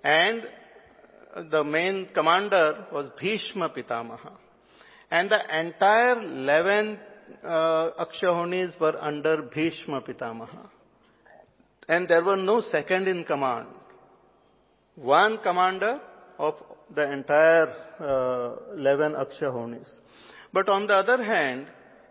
[0.03, 0.43] and
[1.51, 4.31] the main commander was Bhishma Pitamaha.
[5.11, 6.99] And the entire 11
[7.43, 7.47] uh,
[7.99, 10.69] Akshahonis were under Bhishma Pitamaha.
[11.87, 13.67] And there were no second in command
[15.01, 15.99] one commander
[16.37, 16.55] of
[16.95, 17.69] the entire
[17.99, 19.89] uh, 11 Akshahonis.
[20.51, 21.67] But on the other hand,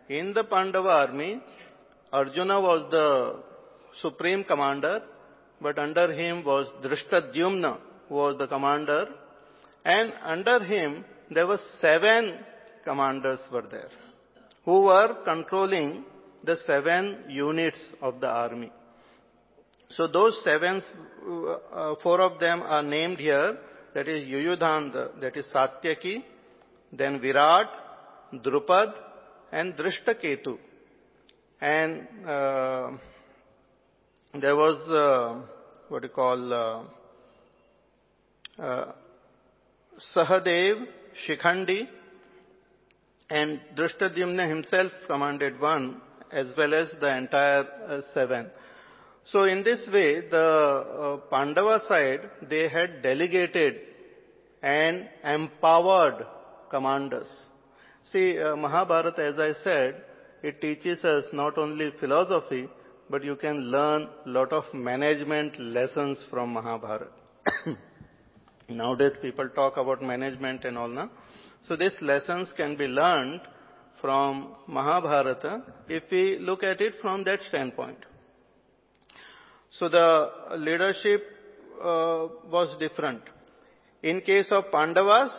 [0.09, 1.43] in the Pandava army,
[2.13, 3.43] Arjuna was the
[4.01, 5.03] supreme commander,
[5.61, 7.79] but under him was Drishtadyumna,
[8.09, 9.09] who was the commander,
[9.85, 12.39] and under him there were seven
[12.85, 13.91] commanders were there,
[14.65, 16.05] who were controlling
[16.45, 18.73] the seven units of the army.
[19.91, 20.83] So those seven,
[21.73, 23.59] uh, four of them are named here.
[23.95, 26.23] That is Yuyudhan, that is Satyaki,
[26.93, 27.69] then Virat,
[28.35, 28.93] Drupad,
[29.51, 30.59] and Drishtaketu.
[31.61, 32.91] And uh,
[34.41, 35.41] there was uh,
[35.89, 36.83] what you call uh,
[38.63, 38.93] uh,
[40.15, 40.85] Sahadev,
[41.27, 41.89] Shikhandi,
[43.31, 48.51] and Drishtadyumna himself commanded one as well as the entire uh, seven.
[49.33, 53.75] So in this way, the uh, Pandava side, they had delegated
[54.63, 56.27] and empowered
[56.71, 57.27] commanders.
[58.11, 60.03] See, uh, Mahabharata, as I said,
[60.43, 62.69] it teaches us not only philosophy,
[63.11, 67.11] but you can learn lot of management lessons from Mahabharata.
[68.69, 71.11] Nowadays people talk about management and all that.
[71.67, 73.41] So these lessons can be learned
[74.01, 77.99] from Mahabharata if we look at it from that standpoint.
[79.71, 81.23] So the leadership
[81.81, 83.23] uh, was different.
[84.03, 85.33] In case of Pandavas,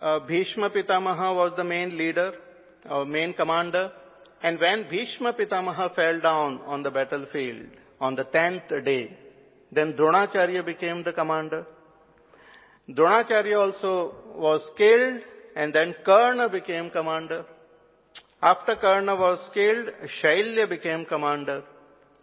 [0.00, 2.34] uh, Bhishma Pitamaha was the main leader,
[2.88, 3.92] or main commander.
[4.42, 7.66] And when Bhishma Pitamaha fell down on the battlefield
[8.00, 9.16] on the tenth day,
[9.70, 11.66] Then Dronacharya became the commander.
[12.90, 15.20] Dronacharya also was killed
[15.56, 17.46] and then Karna became commander.
[18.42, 19.88] After Karna was killed,
[20.20, 21.62] Shailya became commander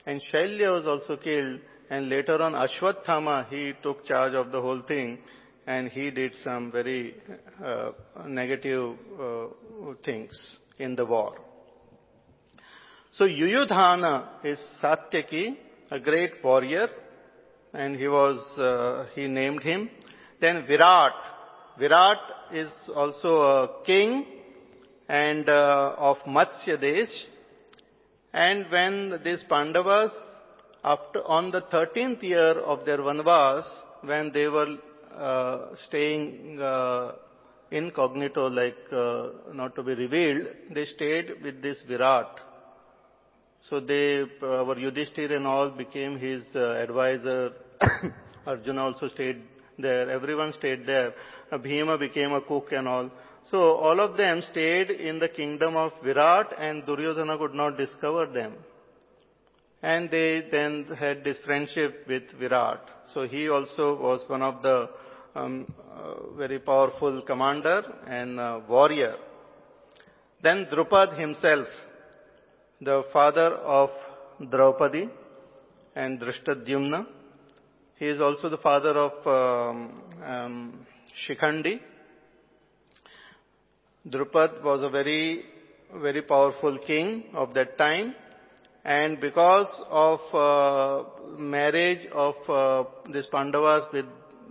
[0.09, 1.59] and Shailya was also killed
[1.91, 5.19] and later on Ashwathama, he took charge of the whole thing
[5.67, 7.15] and he did some very
[7.63, 7.91] uh,
[8.27, 9.47] negative uh,
[10.03, 11.35] things in the war.
[13.11, 15.57] So Yuyudhana is Satyaki,
[15.91, 16.87] a great warrior,
[17.73, 19.91] and he was, uh, he named him.
[20.41, 21.13] Then Virat.
[21.77, 22.17] Virat
[22.51, 24.25] is also a king
[25.07, 27.13] and uh, of Matsya Desh.
[28.33, 30.11] And when these Pandavas,
[30.83, 33.63] after, on the 13th year of their Vanvas,
[34.01, 34.77] when they were
[35.17, 37.13] uh, staying uh,
[37.71, 42.39] incognito, like uh, not to be revealed, they stayed with this Virat.
[43.69, 47.51] So they, our Yudhishthir and all became his advisor.
[48.45, 49.41] Arjuna also stayed
[49.77, 50.09] there.
[50.09, 51.13] Everyone stayed there.
[51.61, 53.11] Bhima became a cook and all.
[53.51, 58.27] So all of them stayed in the kingdom of Virat and Duryodhana could not discover
[58.27, 58.53] them.
[59.81, 62.81] And they then had this friendship with Virat.
[63.13, 64.89] So he also was one of the
[65.35, 69.15] um, uh, very powerful commander and uh, warrior.
[70.43, 71.67] Then Drupad himself,
[72.81, 73.89] the father of
[74.49, 75.09] Draupadi
[75.95, 77.05] and Drishtadyumna.
[77.97, 80.85] He is also the father of um, um,
[81.27, 81.79] Shikhandi.
[84.09, 85.43] Drupad was a very,
[86.01, 88.15] very powerful king of that time.
[88.83, 94.05] And because of uh, marriage of uh, these Pandavas with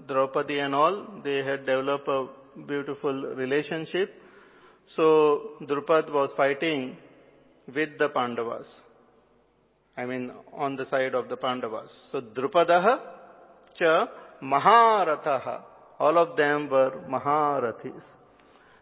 [0.06, 2.28] Draupadi and all, they had developed a
[2.66, 4.10] beautiful relationship.
[4.86, 6.96] So Drupad was fighting
[7.74, 8.72] with the Pandavas.
[9.96, 11.90] I mean, on the side of the Pandavas.
[12.12, 13.00] So Drupadaha
[13.78, 14.08] cha
[14.42, 15.62] Maharathaha.
[15.98, 18.02] All of them were Maharathis.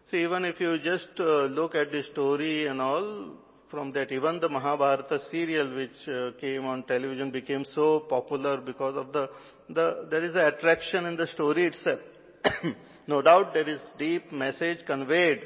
[0.09, 3.31] So even if you just uh, look at the story and all,
[3.69, 8.95] from that even the Mahabharata serial which uh, came on television became so popular because
[8.95, 9.29] of the,
[9.69, 11.99] the there is an attraction in the story itself.
[13.07, 15.39] no doubt there is deep message conveyed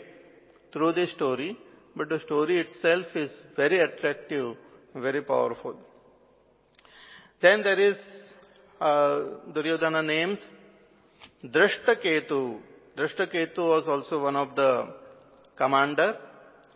[0.71, 1.57] through the story,
[1.95, 4.55] but the story itself is very attractive,
[4.93, 5.75] very powerful.
[7.41, 7.97] Then there is
[8.79, 10.39] uh, Duryodhana names
[11.43, 12.59] Drashtaketu.
[12.97, 14.93] Drashtaketu was also one of the
[15.57, 16.17] commander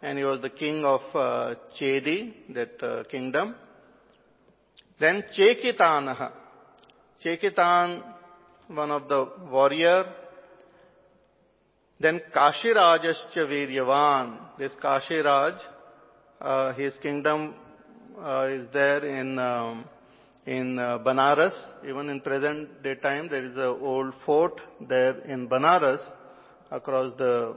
[0.02, 3.56] and he was the king of uh, Chedi, that uh, kingdom.
[5.00, 6.32] Then Chekitanaha.
[7.24, 8.04] Chekitan,
[8.68, 10.06] one of the warrior.
[12.00, 14.38] Then Kashirajascha Viryavan.
[14.58, 15.58] This Kashiraj,
[16.40, 17.56] uh, his kingdom
[18.22, 19.86] uh, is there in um,
[20.46, 21.54] in uh, Banaras.
[21.88, 26.02] Even in present day time, there is an old fort there in Banaras
[26.72, 27.56] across the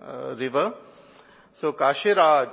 [0.00, 0.74] uh, river.
[1.60, 2.52] So Kashiraj,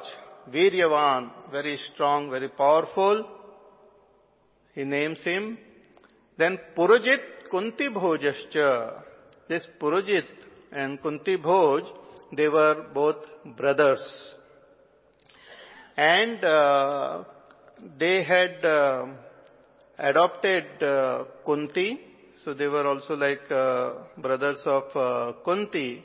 [0.51, 3.28] Viryavan, very strong, very powerful.
[4.74, 5.57] He names him.
[6.38, 9.03] Then Purujit Kunti Bhojascha.
[9.47, 10.26] This Purujit
[10.72, 11.88] and Kunti Bhoj,
[12.36, 13.18] they were both
[13.55, 14.03] brothers.
[15.95, 17.24] And uh,
[17.97, 19.05] they had uh,
[19.98, 22.00] adopted uh, Kunti,
[22.43, 26.04] so they were also like uh, brothers of uh, Kunti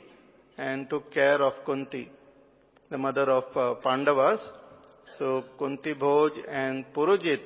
[0.57, 2.09] and took care of Kunti
[2.91, 4.41] the mother of Pandavas.
[5.17, 7.41] So Kunti Bhoj and Purujit,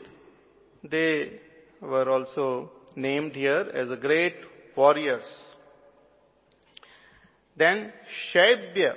[0.84, 1.39] they
[1.82, 4.36] were also named here as great
[4.76, 5.32] warriors.
[7.56, 7.93] Then
[8.34, 8.93] Shaibya.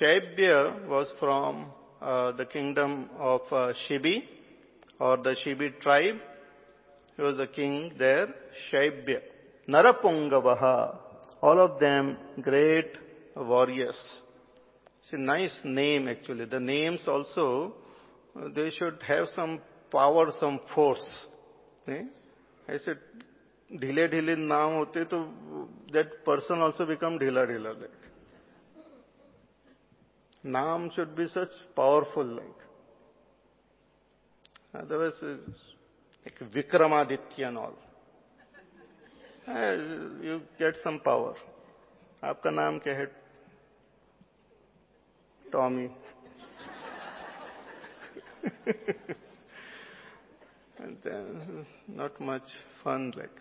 [0.00, 1.66] Shaibya was from
[2.00, 4.22] uh, the kingdom of uh, Shibi
[5.00, 6.16] or the Shibi tribe.
[7.17, 8.27] He was the king there,
[8.71, 9.21] Shaibya.
[9.67, 10.99] Narapungavaha.
[11.41, 12.97] All of them great
[13.35, 13.99] warriors.
[15.01, 16.45] It's a nice name actually.
[16.45, 17.73] The names also,
[18.35, 19.59] uh, they should have some
[19.91, 21.27] power, some force.
[22.69, 22.93] ऐसे
[23.79, 25.17] ढीले ढीले नाम होते तो
[25.91, 28.03] that person also become ढीला ढीला like.
[30.45, 32.63] Naam should be such powerful like.
[34.73, 35.13] Otherwise,
[36.27, 37.75] like Vikramaditya and all.
[40.21, 41.35] You get some power.
[42.23, 43.07] आपका नाम क्या है
[45.51, 45.89] Tommy.
[50.79, 52.49] and then not much
[52.83, 53.39] fun like.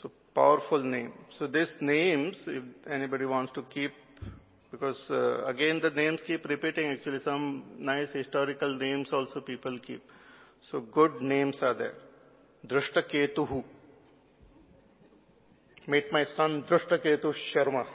[0.00, 1.12] So powerful name.
[1.38, 3.92] So these names, if anybody wants to keep,
[4.70, 10.02] because uh, again the names keep repeating actually some nice historical names also people keep.
[10.71, 11.93] So good names are there.
[12.63, 13.63] Drashtaketuhu.
[15.87, 17.85] Meet my son Drashtaketu Sharma.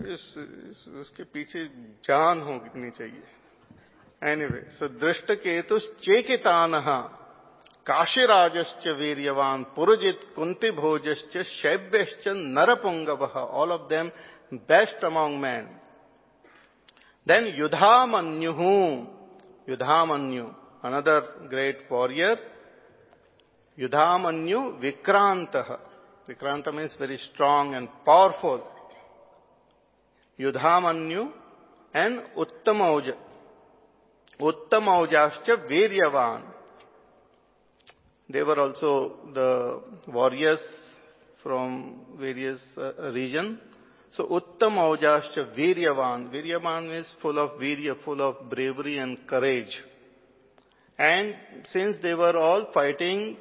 [0.00, 0.22] इस,
[0.70, 1.64] इस, उसके पीछे
[2.06, 3.22] जान होनी चाहिए
[4.22, 6.72] anyway so Dhrishtaketu Chekitan
[7.86, 14.10] काशीराजश्च वीर्यवान पुरजित कुंती भोजश्च शैव्यश्च नरपुंगव all of them
[14.70, 15.66] best among man
[17.28, 19.06] Then Yudhamanyu,
[19.68, 22.38] Yudhamanyu, another great warrior.
[23.78, 25.78] Yudhamanyu Vikrantaha.
[26.26, 28.66] Vikranta means very strong and powerful.
[30.40, 31.30] Yudhamanyu
[31.92, 33.14] and Uttamauja.
[34.40, 36.42] Uttamaujascha Viryavan.
[38.30, 40.60] They were also the warriors
[41.42, 42.92] from various uh.
[44.12, 46.30] So Uttamaujascha Viryavan.
[46.32, 49.82] Viryavan is full of virya, full of bravery and courage.
[50.98, 51.34] And
[51.66, 53.36] since they were all fighting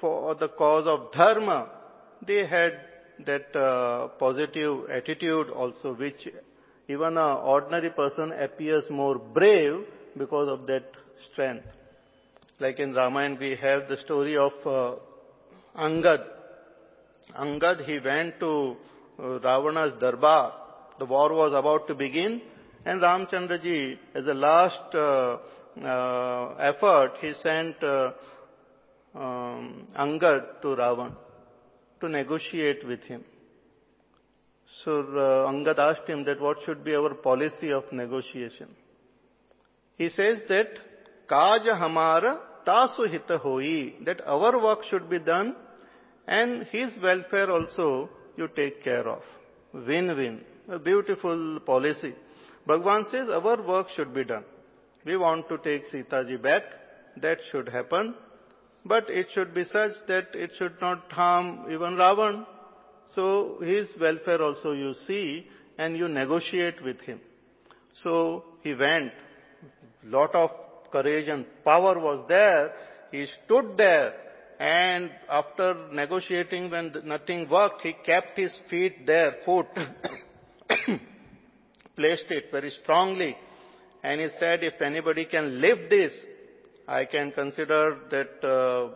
[0.00, 1.70] for the cause of dharma,
[2.26, 2.72] they had
[3.26, 6.28] that uh, positive attitude also, which
[6.88, 9.84] even an ordinary person appears more brave
[10.16, 10.84] because of that
[11.30, 11.66] strength.
[12.58, 14.96] Like in Ramayana, we have the story of uh,
[15.78, 16.24] Angad.
[17.38, 18.76] Angad, he went to
[19.20, 20.52] Ravana's darbar.
[20.98, 22.40] The war was about to begin,
[22.84, 25.38] and Ramchandraji, as a last uh,
[25.82, 28.12] uh, effort, he sent uh,
[29.14, 31.14] um, Angad to Ravan
[32.00, 33.24] to negotiate with him.
[34.84, 38.68] So uh, Angad asked him that what should be our policy of negotiation.
[39.96, 40.68] He says that
[41.28, 45.56] Kaja Hamara Tasu Hita Hoi, that our work should be done
[46.26, 49.22] and his welfare also you take care of.
[49.72, 50.40] Win-win.
[50.68, 52.14] A beautiful policy.
[52.66, 54.44] Bhagwan says our work should be done.
[55.04, 56.62] We want to take Sita ji back.
[57.20, 58.14] That should happen.
[58.84, 62.46] But it should be such that it should not harm even Ravan.
[63.14, 65.46] So his welfare also you see
[65.78, 67.20] and you negotiate with him.
[68.02, 69.12] So he went.
[70.04, 70.50] Lot of
[70.92, 72.72] courage and power was there.
[73.10, 74.14] He stood there
[74.60, 79.66] and after negotiating when nothing worked, he kept his feet there, foot,
[81.96, 83.36] placed it very strongly
[84.02, 86.14] and he said, if anybody can lift this,
[86.88, 88.88] I can consider that uh,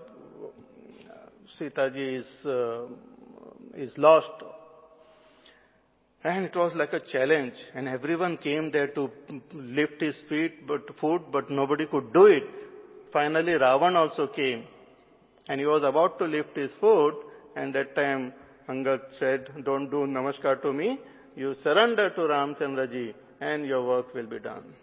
[1.59, 2.87] Sitaji is, uh,
[3.75, 4.43] is lost.
[6.23, 9.11] And it was like a challenge, and everyone came there to
[9.53, 12.45] lift his feet, but foot, but nobody could do it.
[13.13, 14.65] Finally, Ravan also came,
[15.49, 17.15] and he was about to lift his foot,
[17.57, 18.33] and that time
[18.69, 20.99] Angad said, "Don't do namaskar to me.
[21.37, 24.75] You surrender to Ramchandraji, and your work will be done.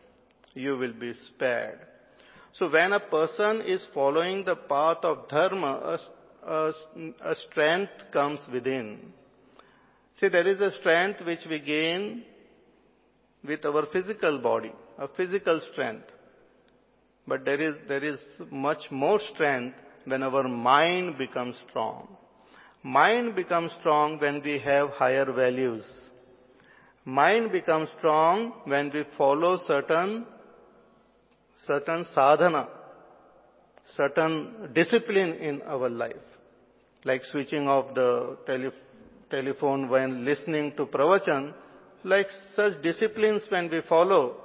[0.53, 1.79] You will be spared."
[2.53, 5.97] So when a person is following the path of dharma,
[6.45, 6.73] a, a,
[7.21, 9.13] a strength comes within.
[10.15, 12.23] See, there is a strength which we gain
[13.43, 16.11] with our physical body, a physical strength.
[17.25, 18.19] But there is, there is
[18.51, 22.07] much more strength when our mind becomes strong.
[22.83, 25.83] Mind becomes strong when we have higher values.
[27.05, 30.25] Mind becomes strong when we follow certain
[31.67, 32.67] certain sadhana,
[33.95, 36.15] certain discipline in our life,
[37.03, 38.71] like switching off the tele-
[39.29, 41.53] telephone when listening to pravachan,
[42.03, 44.35] like such disciplines when we follow,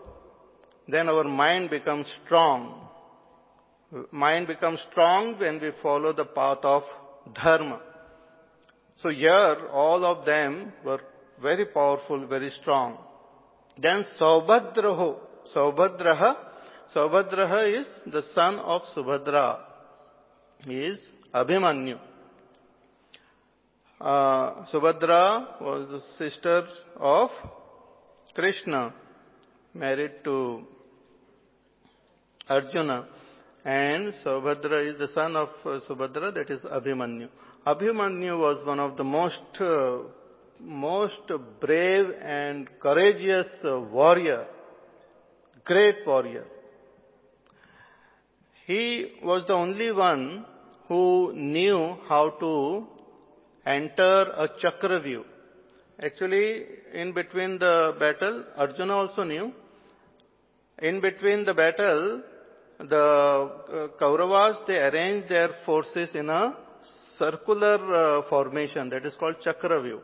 [0.88, 2.85] then our mind becomes strong.
[4.10, 6.82] Mind becomes strong when we follow the path of
[7.34, 7.80] dharma.
[8.98, 11.00] So here, all of them were
[11.40, 12.98] very powerful, very strong.
[13.78, 15.18] Then Saubhadraho,
[15.54, 16.46] Saubhadraha
[16.94, 19.58] Saubhadraha is the son of Subhadra.
[20.64, 21.98] He is Abhimanyu.
[24.00, 27.30] Uh, Subhadra was the sister of
[28.34, 28.94] Krishna,
[29.74, 30.62] married to
[32.48, 33.06] Arjuna.
[33.66, 37.28] And Saubhadra is the son of uh, Subhadra, that is Abhimanyu.
[37.66, 40.02] Abhimanyu was one of the most, uh,
[40.60, 44.46] most brave and courageous uh, warrior,
[45.64, 46.44] great warrior.
[48.66, 50.44] He was the only one
[50.86, 52.86] who knew how to
[53.66, 55.24] enter a chakravyuh.
[56.00, 59.52] Actually, in between the battle, Arjuna also knew.
[60.78, 62.22] In between the battle,
[62.78, 66.56] the uh, Kauravas, they arranged their forces in a
[67.18, 70.00] circular uh, formation that is called chakravyuh.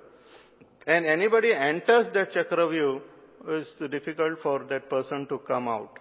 [0.86, 3.00] And anybody enters that chakravyuh,
[3.48, 5.98] it's difficult for that person to come out.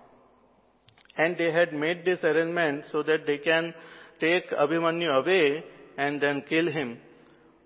[1.18, 3.74] And they had made this arrangement so that they can
[4.20, 5.64] take Abhimanyu away
[5.98, 6.98] and then kill him.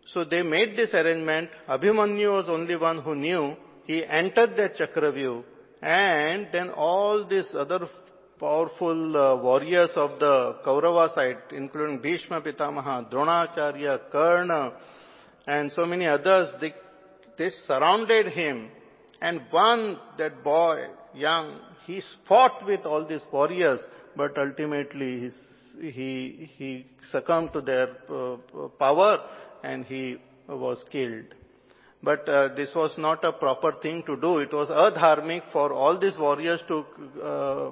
[0.08, 1.50] So they made this arrangement.
[1.70, 3.56] Abhimanyu was only one who knew.
[3.86, 5.44] He entered that Chakravyuh
[5.82, 7.88] and then all these other
[8.40, 14.74] powerful uh, warriors of the Kaurava side, including Bhishma Pitamaha, Dronacharya, Karna,
[15.48, 16.74] and so many others, they,
[17.38, 18.70] they surrounded him.
[19.22, 23.80] And one, that boy, young, he fought with all these warriors,
[24.16, 25.32] but ultimately
[25.80, 28.38] he, he succumbed to their uh,
[28.80, 29.20] power
[29.64, 30.18] and he
[30.48, 31.26] was killed.
[32.04, 34.38] But uh, this was not a proper thing to do.
[34.40, 36.86] It was adharmic for all these warriors to
[37.24, 37.72] uh,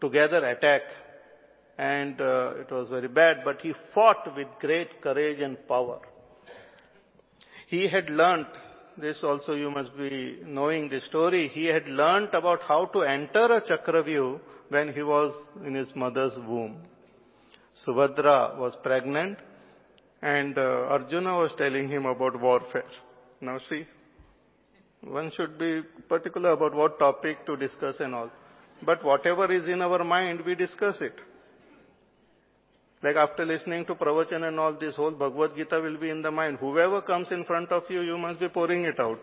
[0.00, 0.82] together attack.
[1.76, 6.00] And uh, it was very bad, but he fought with great courage and power.
[7.66, 8.46] He had learnt,
[8.96, 13.46] this also you must be knowing the story, he had learnt about how to enter
[13.46, 14.38] a Chakravyuh
[14.68, 15.34] when he was
[15.66, 16.76] in his mother's womb.
[17.84, 19.38] Subhadra was pregnant
[20.22, 22.84] and uh, Arjuna was telling him about warfare.
[23.40, 23.84] Now see,
[25.02, 28.30] one should be particular about what topic to discuss and all.
[28.82, 31.14] But whatever is in our mind, we discuss it.
[33.02, 36.30] Like after listening to Pravachan and all, this whole Bhagavad Gita will be in the
[36.30, 36.58] mind.
[36.58, 39.20] Whoever comes in front of you, you must be pouring it out.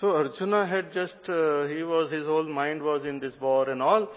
[0.00, 3.80] So Arjuna had just, uh, he was, his whole mind was in this war and
[3.80, 4.08] all.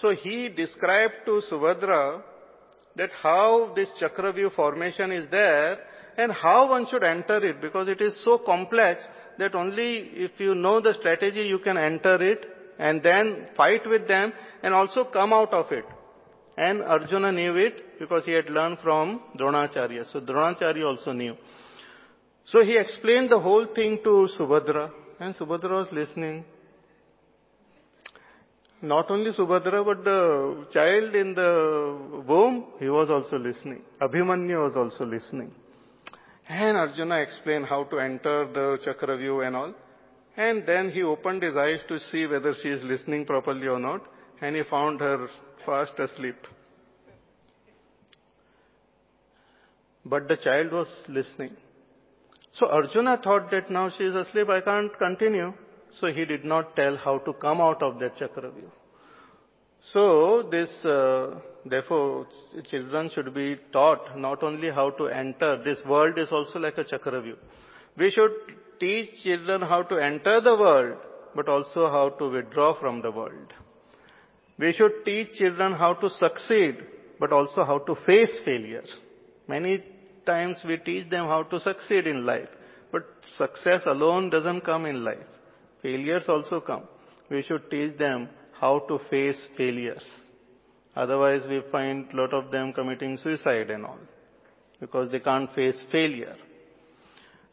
[0.00, 2.22] So he described to Subhadra
[2.94, 5.78] that how this Chakravyuh formation is there
[6.16, 9.02] and how one should enter it because it is so complex
[9.38, 12.46] that only if you know the strategy you can enter it
[12.78, 14.32] and then fight with them
[14.62, 15.84] and also come out of it.
[16.56, 20.10] And Arjuna knew it because he had learned from Dronacharya.
[20.12, 21.36] So Dronacharya also knew.
[22.46, 24.90] So he explained the whole thing to Subhadra
[25.20, 26.44] and Subhadra was listening.
[28.82, 33.82] Not only Subhadra but the child in the womb, he was also listening.
[34.00, 35.52] Abhimanyu was also listening.
[36.48, 39.74] And Arjuna explained how to enter the Chakravyuh and all.
[40.36, 44.02] And then he opened his eyes to see whether she is listening properly or not.
[44.40, 45.28] And he found her
[45.64, 46.36] fast asleep.
[50.04, 51.56] But the child was listening.
[52.54, 55.52] So Arjuna thought that now she is asleep, I can't continue.
[56.00, 58.70] So he did not tell how to come out of that Chakravyuh.
[59.90, 62.26] So this, uh, therefore,
[62.70, 66.84] children should be taught not only how to enter, this world is also like a
[66.84, 67.36] Chakravyuh.
[67.98, 68.30] We should
[68.78, 70.98] teach children how to enter the world,
[71.34, 73.52] but also how to withdraw from the world.
[74.58, 76.76] We should teach children how to succeed,
[77.18, 78.84] but also how to face failure.
[79.48, 79.82] Many
[80.24, 82.48] times we teach them how to succeed in life,
[82.92, 83.02] but
[83.36, 85.26] success alone doesn't come in life.
[85.82, 86.84] Failures also come.
[87.28, 88.28] We should teach them
[88.62, 90.06] how to face failures.
[90.94, 94.02] Otherwise we find a lot of them committing suicide and all,
[94.82, 96.36] because they can't face failure.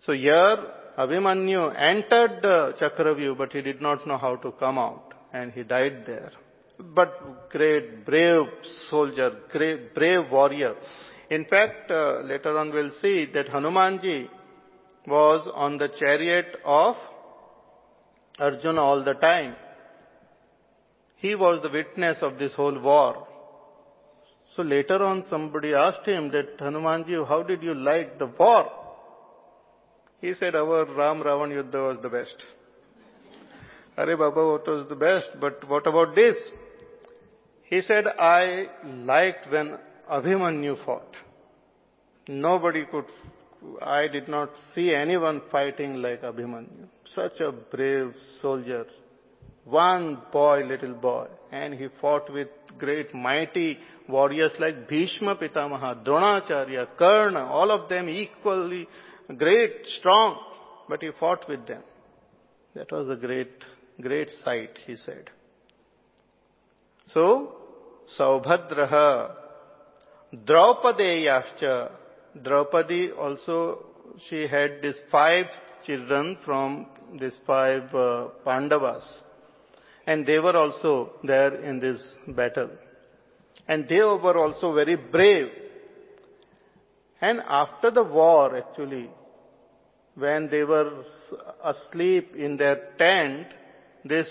[0.06, 0.58] So here,
[0.98, 5.64] Abhimanyu entered the Chakravyuh, but he did not know how to come out, and he
[5.64, 6.32] died there.
[6.98, 8.46] But great, brave
[8.90, 10.76] soldier, great, brave warrior.
[11.30, 14.28] In fact, uh, later on we'll see that Hanumanji
[15.08, 16.96] was on the chariot of
[18.38, 19.56] Arjuna all the time.
[21.20, 23.28] He was the witness of this whole war.
[24.56, 28.72] So later on somebody asked him that Hanumanji, how did you like the war?
[30.22, 32.36] He said our Ram Ravan Yuddha was the best.
[33.98, 35.30] Are Baba, what was the best?
[35.42, 36.36] But what about this?
[37.64, 39.78] He said, I liked when
[40.10, 41.16] Abhimanyu fought.
[42.28, 43.06] Nobody could,
[43.82, 46.88] I did not see anyone fighting like Abhimanyu.
[47.14, 48.86] Such a brave soldier.
[49.70, 51.28] One boy, little boy.
[51.52, 52.48] And he fought with
[52.78, 58.88] great mighty warriors like Bhishma Pitamaha, Dronacharya, Karna, all of them equally
[59.38, 60.40] great, strong.
[60.88, 61.84] But he fought with them.
[62.76, 63.52] That was a great,
[64.02, 65.30] great sight, he said.
[67.08, 67.56] So,
[68.18, 69.36] Saubhadraha,
[70.36, 71.92] Draupadeyascha,
[72.44, 73.86] Draupadi also,
[74.30, 75.46] she had these five
[75.86, 76.88] children from
[77.20, 79.04] these five uh, Pandavas.
[80.10, 82.72] And they were also there in this battle.
[83.68, 85.50] And they were also very brave.
[87.22, 89.08] And after the war, actually,
[90.16, 91.04] when they were
[91.64, 93.50] asleep in their tent,
[94.04, 94.28] this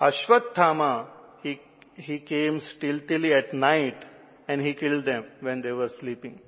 [0.00, 1.06] Ashwatthama,
[1.44, 1.60] he,
[1.94, 4.04] he came stealthily at night
[4.48, 6.40] and he killed them when they were sleeping.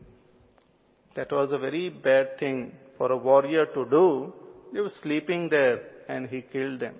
[1.14, 4.32] That was a very bad thing for a warrior to do.
[4.72, 6.97] They were sleeping there and he killed them.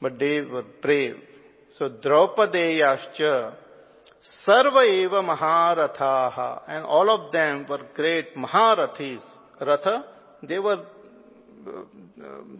[0.00, 1.16] But they were brave.
[1.78, 3.54] So Draupadeyascha
[4.46, 9.22] Sarva eva Maharathaha and all of them were great Maharathis.
[9.60, 10.04] Ratha,
[10.42, 10.84] they were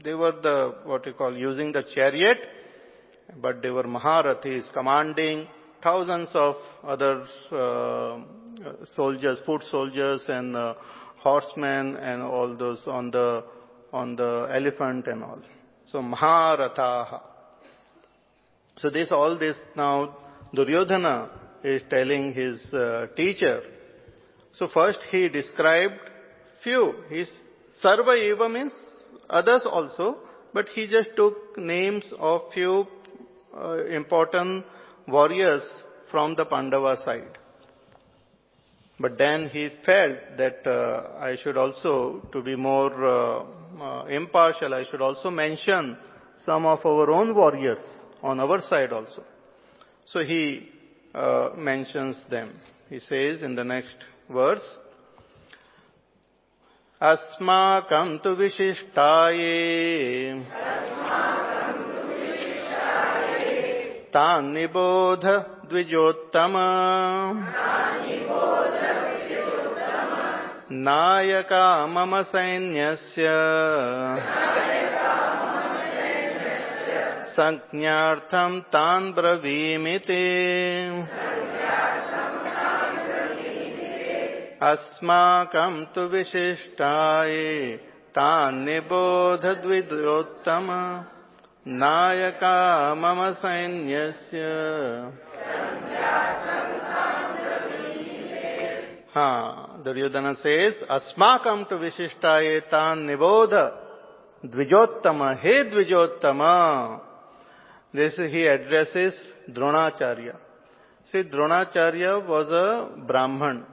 [0.02, 2.38] they were the what you call using the chariot,
[3.40, 5.48] but they were Maharathis commanding
[5.82, 8.18] thousands of other uh,
[8.94, 10.74] soldiers, foot soldiers and uh,
[11.18, 13.44] horsemen and all those on the
[13.92, 15.40] on the elephant and all.
[15.92, 17.20] So Maharathaha.
[18.80, 20.16] So this all this now
[20.54, 21.28] Duryodhana
[21.62, 23.60] is telling his uh, teacher.
[24.54, 26.00] So first he described
[26.64, 26.94] few.
[27.10, 27.30] His
[27.84, 28.72] sarva eva means
[29.28, 30.16] others also,
[30.54, 32.86] but he just took names of few
[33.54, 34.64] uh, important
[35.06, 35.62] warriors
[36.10, 37.36] from the Pandava side.
[38.98, 43.44] But then he felt that uh, I should also, to be more uh,
[43.80, 45.96] uh, impartial, I should also mention
[46.44, 49.23] some of our own warriors on our side also.
[50.05, 50.69] So he
[51.13, 52.53] uh, mentions them.
[52.89, 53.97] He says in the next
[54.29, 54.65] verse,
[57.01, 59.53] अस्माकं तु विशिष्टाये
[64.13, 65.25] तान् निबोध
[65.69, 66.53] द्विजोत्तम
[70.85, 73.27] नायका मम सैन्यस्य
[77.40, 80.20] संज्ञार्थम तान ब्रवीमिते।
[84.62, 87.32] अस्माकं तु विशिष्टाय
[88.14, 90.66] तान्निबोधद्विदोत्तम
[91.68, 94.38] नायका मम सैन्यस्य।
[99.14, 103.80] हाँ दुर्योधन शेष अस्माकम तो विशिष्टाए तान निबोध।
[104.46, 106.38] द्विजोत्तम, हे द्विजोत्तम।
[107.92, 109.14] This he addresses
[109.50, 110.36] Dronacharya.
[111.10, 113.64] See, Dronacharya was a Brahman,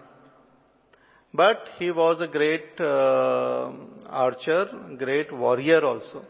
[1.34, 3.72] but he was a great uh,
[4.08, 6.24] archer, great warrior also.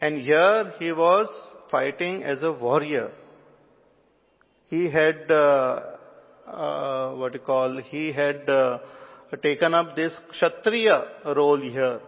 [0.00, 1.28] And here he was
[1.70, 3.10] fighting as a warrior.
[4.66, 5.80] He had, uh,
[6.46, 8.78] uh, what you call, he had uh,
[9.42, 11.04] taken up this Kshatriya
[11.36, 12.00] role here.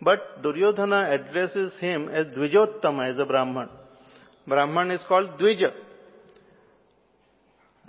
[0.00, 3.68] But Duryodhana addresses him as Dvijottama, as a Brahman.
[4.46, 5.72] Brahman is called Dvija.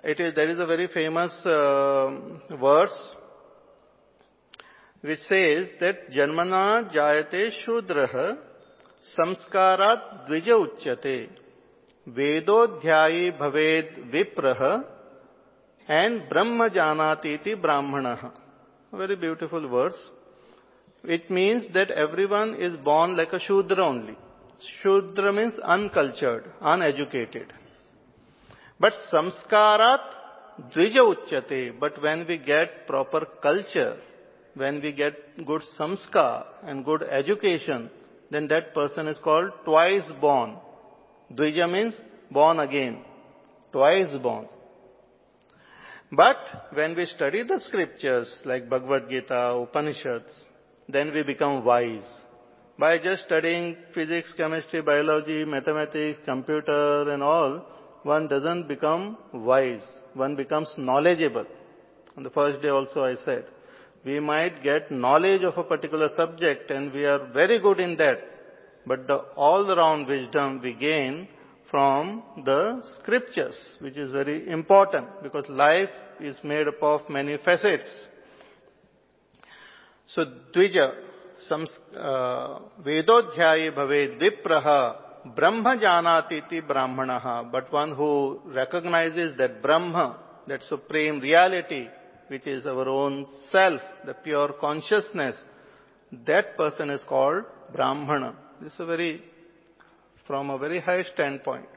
[0.04, 2.10] It is, there is a very famous uh,
[2.60, 3.16] verse
[5.02, 8.38] which says that Janmana Jayate Shudraha
[9.18, 11.30] Samskarat Dvija Uchyate
[12.08, 14.84] Vedodhyayi Bhaved Vipraha
[15.88, 18.32] and Brahma Janatiti Brahmanaha.
[18.94, 20.00] Very beautiful verse.
[21.04, 24.18] It means that everyone is born like a Shudra only.
[24.82, 27.54] Shudra means uncultured, uneducated.
[28.80, 30.02] But samskarat
[30.74, 31.80] dvija uchyate.
[31.80, 33.98] But when we get proper culture,
[34.56, 37.90] when we get good samskar and good education,
[38.32, 40.58] then that person is called twice born.
[41.34, 42.00] Dvija means
[42.32, 43.04] born again.
[43.72, 44.48] Twice born.
[46.12, 46.38] But
[46.74, 50.34] when we study the scriptures like Bhagavad Gita, Upanishads,
[50.88, 52.06] then we become wise.
[52.80, 57.66] By just studying physics, chemistry, biology, mathematics, computer and all,
[58.04, 59.86] one doesn't become wise.
[60.14, 61.46] One becomes knowledgeable.
[62.16, 63.46] On the first day also I said,
[64.06, 68.20] we might get knowledge of a particular subject and we are very good in that.
[68.86, 71.28] But the all-round wisdom we gain
[71.72, 78.08] from the scriptures, which is very important because life is made up of many facets.
[80.08, 80.26] So
[80.56, 81.07] Dvija,
[82.86, 84.60] वेदोध्याय भवे विप्र,
[85.36, 87.10] ब्रह्म जानाती ब्राह्मण।
[87.54, 88.10] But one who
[88.56, 90.06] recognises that Brahma
[90.50, 91.82] that supreme reality
[92.32, 95.46] which is our own self the pure consciousness
[96.12, 98.24] that person is called Brahmana
[98.64, 99.12] this very
[100.28, 101.68] from a very high stand point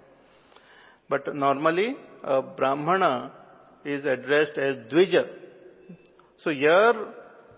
[1.11, 1.89] but normally
[2.25, 3.03] Brahmana
[3.95, 5.17] is addressed as dvija
[6.43, 7.05] so year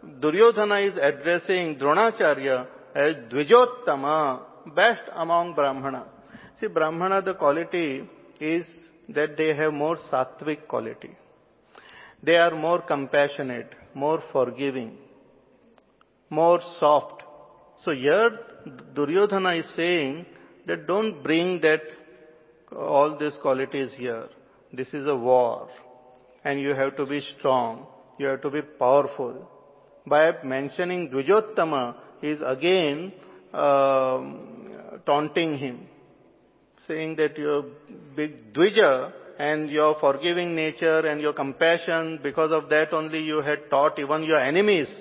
[0.03, 4.41] Duryodhana is addressing Dronacharya as Dvijottama,
[4.75, 6.13] best among Brahmanas.
[6.59, 8.09] See, Brahmana, the quality
[8.41, 8.67] is
[9.09, 11.11] that they have more sattvic quality.
[12.23, 14.97] They are more compassionate, more forgiving,
[16.31, 17.23] more soft.
[17.79, 18.39] So here,
[18.95, 20.27] Duryodhana is saying
[20.67, 21.83] that don't bring that,
[22.77, 24.27] all these qualities here.
[24.73, 25.69] This is a war.
[26.45, 27.87] And you have to be strong.
[28.19, 29.49] You have to be powerful
[30.07, 33.13] by mentioning Dvijottama, he is again
[33.53, 34.21] uh,
[35.07, 35.89] taunting him.
[36.87, 37.65] saying that you're
[38.17, 43.71] big Dvija and your forgiving nature and your compassion, because of that only you had
[43.71, 44.95] taught even your enemies.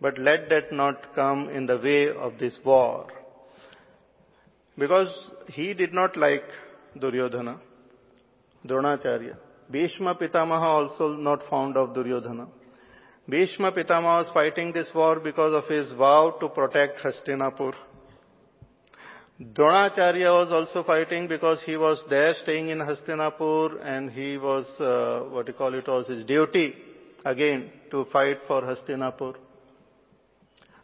[0.00, 3.06] But let that not come in the way of this war.
[4.76, 5.12] Because
[5.48, 6.44] he did not like
[6.96, 7.58] Duryodhana,
[8.64, 9.36] Dronacharya.
[9.70, 12.46] Bhishma Pitamaha also not fond of Duryodhana.
[13.28, 17.74] Bhishma Pitamaha was fighting this war because of his vow to protect Hastinapur.
[19.40, 25.28] Dronacharya was also fighting because he was there staying in Hastinapur and he was, uh,
[25.30, 26.74] what you call it, was his duty
[27.24, 29.34] again to fight for Hastinapur.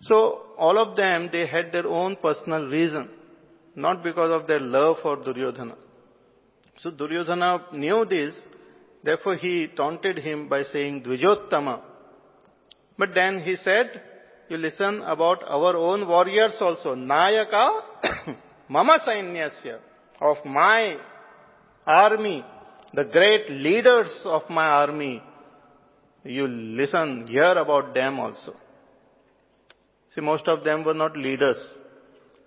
[0.03, 3.09] So all of them, they had their own personal reason,
[3.75, 5.77] not because of their love for Duryodhana.
[6.77, 8.39] So Duryodhana knew this,
[9.03, 11.81] therefore he taunted him by saying Dvijottama.
[12.99, 14.03] But then he said,
[14.49, 16.95] you listen about our own warriors also.
[16.95, 17.81] Nayaka
[18.69, 19.79] mama sainyasya,
[20.21, 20.97] of my
[21.87, 22.45] army,
[22.93, 25.23] the great leaders of my army.
[26.25, 28.55] You listen, hear about them also.
[30.15, 31.57] See, most of them were not leaders.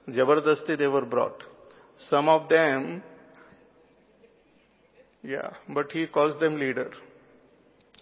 [0.09, 1.43] Jabardasti they were brought.
[2.09, 3.03] Some of them,
[5.23, 6.91] yeah, but he calls them leader.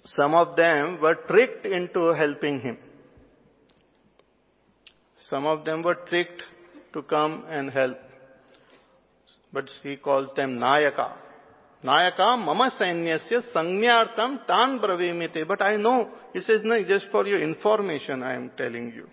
[0.05, 2.77] Some of them were tricked into helping him.
[5.29, 6.43] Some of them were tricked
[6.93, 7.97] to come and help.
[9.51, 11.13] But he calls them Nayaka.
[11.83, 15.47] Nayaka mama sainyasya sangyartam tan bravimite.
[15.47, 19.07] But I know, he says, no, just for your information I am telling you.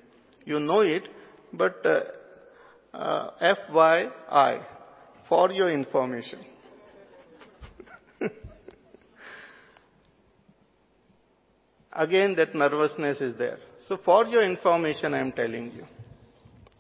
[0.45, 1.09] You know it,
[1.53, 3.31] but uh, uh,
[3.71, 4.65] FYI,
[5.29, 6.41] for your information.
[11.93, 13.59] Again, that nervousness is there.
[13.87, 15.85] So for your information, I am telling you.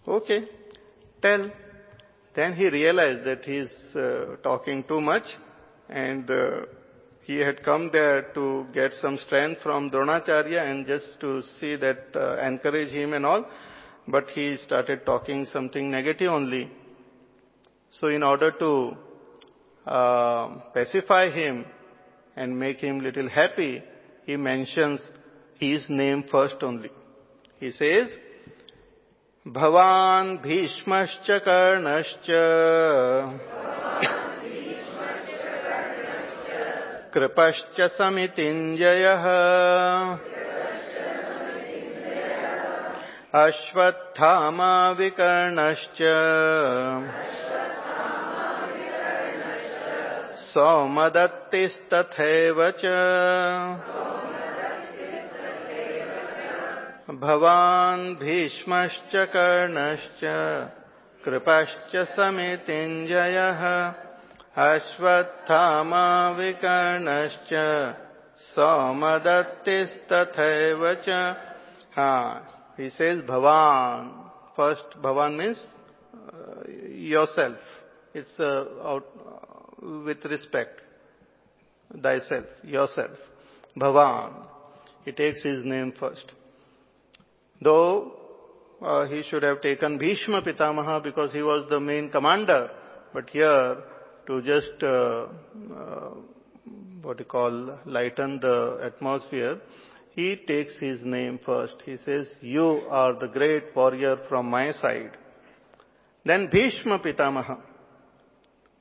[0.07, 0.49] Okay,
[1.21, 1.51] tell.
[2.35, 5.25] Then he realized that he is uh, talking too much
[5.91, 6.63] and uh,
[7.25, 12.07] he had come there to get some strength from Dronacharya and just to see that,
[12.15, 13.45] uh, encourage him and all.
[14.09, 16.71] But he started talking something negative only.
[17.91, 18.97] So in order to
[19.87, 21.67] uh, pacify him
[22.35, 23.83] and make him little happy,
[24.25, 25.01] he mentions
[25.59, 26.91] his name first only.
[27.59, 28.13] He says,
[29.47, 32.29] भवान् भीष्मश्च कर्णश्च
[37.15, 39.25] कृपश्च समितिञ्जयः
[43.41, 46.01] अश्वत्थामा विकर्णश्च
[50.53, 52.59] सौमदत्तिस्तथैव
[57.23, 60.23] भवान् भीष्मश्च कर्णश्च
[61.25, 63.63] कृपश्च समितिञ्जयः
[64.67, 66.07] अश्वत्थामा
[66.39, 67.53] विकर्णश्च
[68.55, 71.11] सौमदत्तिस्तथैव च।
[71.97, 72.29] हाँ
[72.77, 74.11] he says bhavan
[74.57, 75.61] first bhavan means
[76.15, 77.59] uh, yourself.
[78.15, 79.01] It's uh,
[80.09, 80.81] with respect
[82.07, 83.19] thyself yourself
[83.85, 84.31] bhavan
[85.05, 86.33] he takes his name first
[87.63, 88.13] Though
[88.83, 92.71] uh, he should have taken Bhishma Pitamaha because he was the main commander,
[93.13, 93.77] but here
[94.27, 95.27] to just uh,
[95.77, 96.11] uh,
[97.03, 99.61] what you call lighten the atmosphere,
[100.11, 101.77] he takes his name first.
[101.85, 105.13] He says, "You are the great warrior from my side."
[106.25, 107.61] Then Bhishma Pitamaha.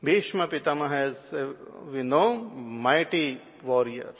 [0.03, 1.53] Bhishma Pitamaha is, uh,
[1.91, 4.13] we know, mighty warrior.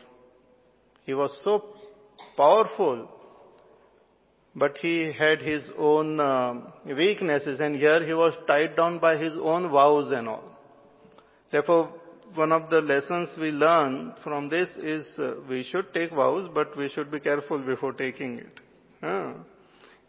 [1.05, 1.65] He was so
[2.37, 3.09] powerful
[4.55, 6.53] but he had his own uh,
[6.85, 10.43] weaknesses and here he was tied down by his own vows and all.
[11.51, 11.89] Therefore,
[12.35, 16.75] one of the lessons we learn from this is uh, we should take vows, but
[16.77, 18.59] we should be careful before taking it.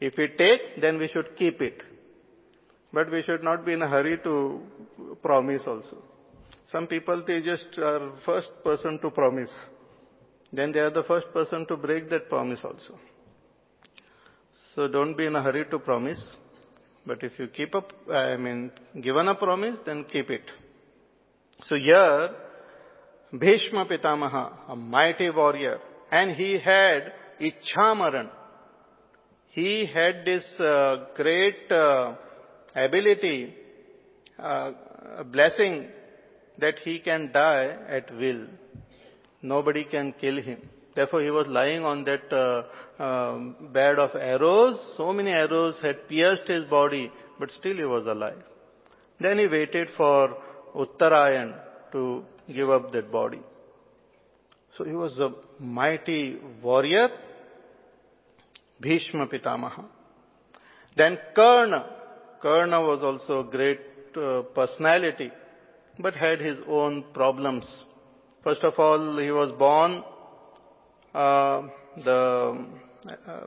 [0.00, 1.82] If we take, then we should keep it.
[2.92, 4.60] But we should not be in a hurry to
[5.22, 5.96] promise also.
[6.70, 9.52] Some people, they just are first person to promise.
[10.52, 12.98] Then they are the first person to break that promise also.
[14.74, 16.22] So don't be in a hurry to promise.
[17.06, 18.70] But if you keep up, I mean,
[19.00, 20.50] given a promise, then keep it.
[21.64, 22.30] So here,
[23.32, 25.78] Bhishma Pitamaha, a mighty warrior,
[26.10, 28.28] and he had Ichhamaran.
[29.48, 32.14] He had this uh, great uh,
[32.74, 33.54] ability,
[34.38, 34.72] uh,
[35.30, 35.88] blessing
[36.58, 38.46] that he can die at will.
[39.42, 40.58] Nobody can kill him.
[40.94, 44.78] Therefore, he was lying on that uh, um, bed of arrows.
[44.96, 48.42] So many arrows had pierced his body, but still he was alive.
[49.18, 50.36] Then he waited for
[50.74, 51.54] Uttarayan
[51.92, 53.40] to give up that body.
[54.76, 57.08] So he was a mighty warrior,
[58.80, 59.84] Bhishma Pitamaha.
[60.96, 62.01] Then Karna.
[62.42, 63.80] Karna was also a great
[64.16, 65.30] uh, personality,
[66.00, 67.64] but had his own problems.
[68.42, 70.02] First of all, he was born
[71.14, 71.62] uh,
[72.04, 72.66] the
[73.26, 73.40] uh,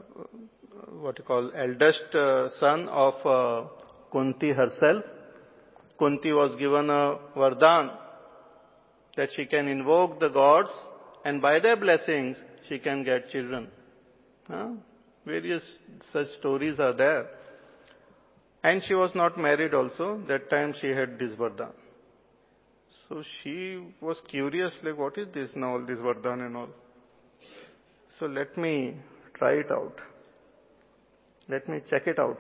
[1.01, 3.67] what you call eldest uh, son of uh,
[4.11, 5.03] Kunti herself.
[5.99, 7.91] Kunti was given a vardan
[9.17, 10.71] that she can invoke the gods
[11.23, 12.37] and by their blessings
[12.67, 13.67] she can get children.
[15.25, 15.63] Various
[16.13, 17.27] such stories are there.
[18.67, 20.05] And she was not married also.
[20.27, 21.73] That time she had this vardan.
[23.07, 23.57] So she
[24.01, 26.69] was curious, like, what is this now, all this vardan and all.
[28.17, 28.95] So let me
[29.35, 30.01] try it out.
[31.47, 32.39] Let me check it out.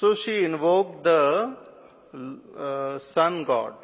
[0.00, 1.56] So she invoked the
[2.58, 3.74] uh, sun god.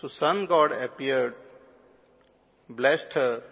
[0.00, 1.34] So sun god appeared,
[2.68, 3.42] blessed her,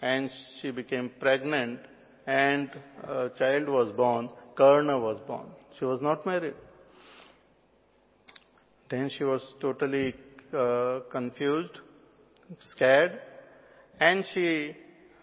[0.00, 0.30] and
[0.60, 1.80] she became pregnant,
[2.24, 2.70] and
[3.02, 4.30] a child was born.
[4.56, 5.46] Karna was born.
[5.78, 6.54] She was not married.
[8.88, 10.14] Then she was totally
[10.52, 11.78] uh, confused,
[12.60, 13.20] scared,
[13.98, 14.76] and she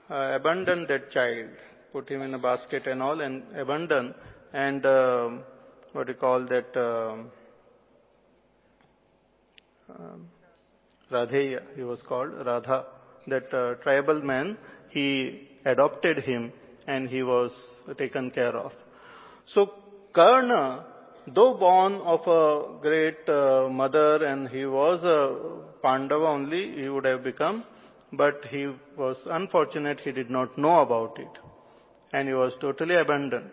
[0.09, 1.49] uh, abandoned that child,
[1.91, 4.13] put him in a basket and all, and abandoned,
[4.51, 5.29] and uh,
[5.93, 6.77] what do you call that?
[6.77, 7.31] Um,
[9.89, 10.27] um,
[11.11, 12.85] Radheya, he was called Radha.
[13.27, 14.57] That uh, tribal man,
[14.89, 16.51] he adopted him
[16.87, 17.51] and he was
[17.97, 18.71] taken care of.
[19.45, 19.71] So
[20.13, 20.85] Karna,
[21.27, 27.05] though born of a great uh, mother and he was a Pandava only, he would
[27.05, 27.65] have become,
[28.11, 31.27] but he was unfortunate, he did not know about it.
[32.13, 33.49] And he was totally abandoned.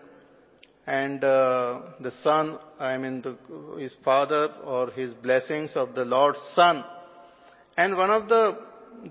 [0.87, 3.37] And uh, the son, I mean the,
[3.79, 6.85] his father or his blessings of the Lord's son.
[7.77, 8.59] And one of the,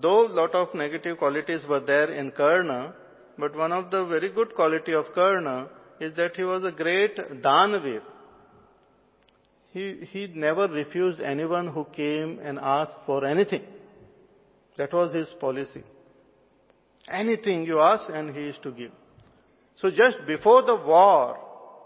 [0.01, 2.93] though lot of negative qualities were there in Karna,
[3.37, 5.69] but one of the very good quality of Karna
[5.99, 8.01] is that he was a great Danavir.
[9.71, 13.63] He, he never refused anyone who came and asked for anything.
[14.77, 15.83] That was his policy.
[17.07, 18.91] Anything you ask and he is to give.
[19.75, 21.37] So just before the war,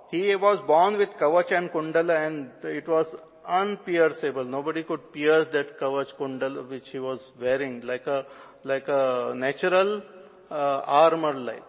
[0.10, 3.08] he was born with Kavach and Kundala and it was
[3.48, 4.46] unpierceable.
[4.46, 8.26] Nobody could pierce that Kavach Kundala which he was wearing like a,
[8.64, 10.02] like a natural
[10.50, 11.64] uh, armor like.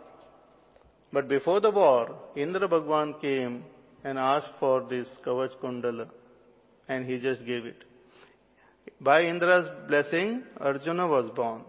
[1.15, 2.03] But before the war,
[2.35, 3.62] Indra Bhagwan came
[4.03, 6.09] and asked for this Kavach Kundala
[6.89, 7.85] and he just gave it.
[9.01, 11.62] By Indra's blessing, Arjuna was born.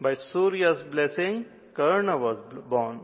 [0.00, 1.44] By Surya's blessing,
[1.74, 2.38] Karna was
[2.70, 3.00] born.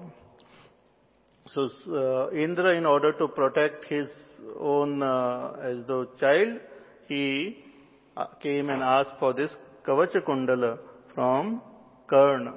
[1.49, 4.09] So uh, Indra, in order to protect his
[4.59, 6.61] own uh, as the child,
[7.09, 7.59] he
[8.17, 9.55] uh, came and asked for this
[9.87, 10.79] Kavacha Kundala
[11.15, 11.61] from
[12.09, 12.55] Karna.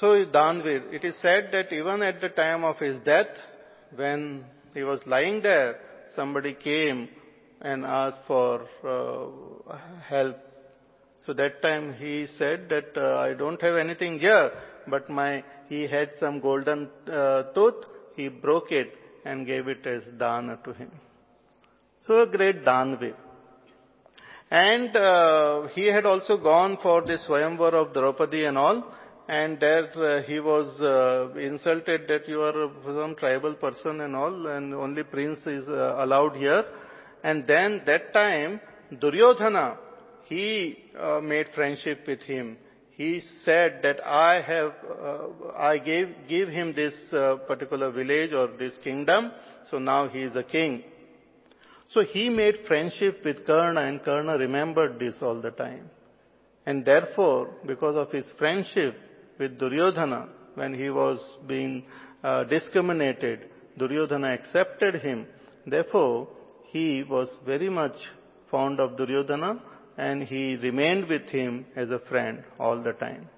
[0.00, 3.28] So Danvir, it is said that even at the time of his death,
[3.94, 4.44] when
[4.74, 5.78] he was lying there,
[6.16, 7.08] somebody came
[7.60, 10.36] and asked for uh, help.
[11.24, 14.50] So that time he said that uh, I don't have anything here,
[14.88, 17.84] but my he had some golden uh, tooth.
[18.16, 18.92] He broke it
[19.24, 20.90] and gave it as dana to him.
[22.06, 23.14] So a great danvir.
[24.50, 28.84] And uh, he had also gone for the Swayamvar of Draupadi and all
[29.28, 34.46] and there uh, he was uh, insulted that you are some tribal person and all
[34.48, 36.64] and only prince is uh, allowed here.
[37.22, 38.60] And then that time
[38.92, 39.78] duryodhana
[40.24, 40.78] he
[41.22, 42.58] made friendship with him.
[42.90, 48.48] He said that i have uh, i gave give him this uh, particular village or
[48.58, 49.32] this kingdom
[49.70, 50.84] so now he is a king.
[51.88, 55.90] So he made friendship with karna and karna remembered this all the time.
[56.66, 58.96] And therefore because of his friendship
[59.38, 61.84] with Duryodhana when he was being
[62.22, 63.50] uh, discriminated.
[63.78, 65.26] Duryodhana accepted him.
[65.66, 66.28] Therefore,
[66.66, 67.96] he was very much
[68.50, 69.60] fond of Duryodhana
[69.96, 73.28] and he remained with him as a friend all the time.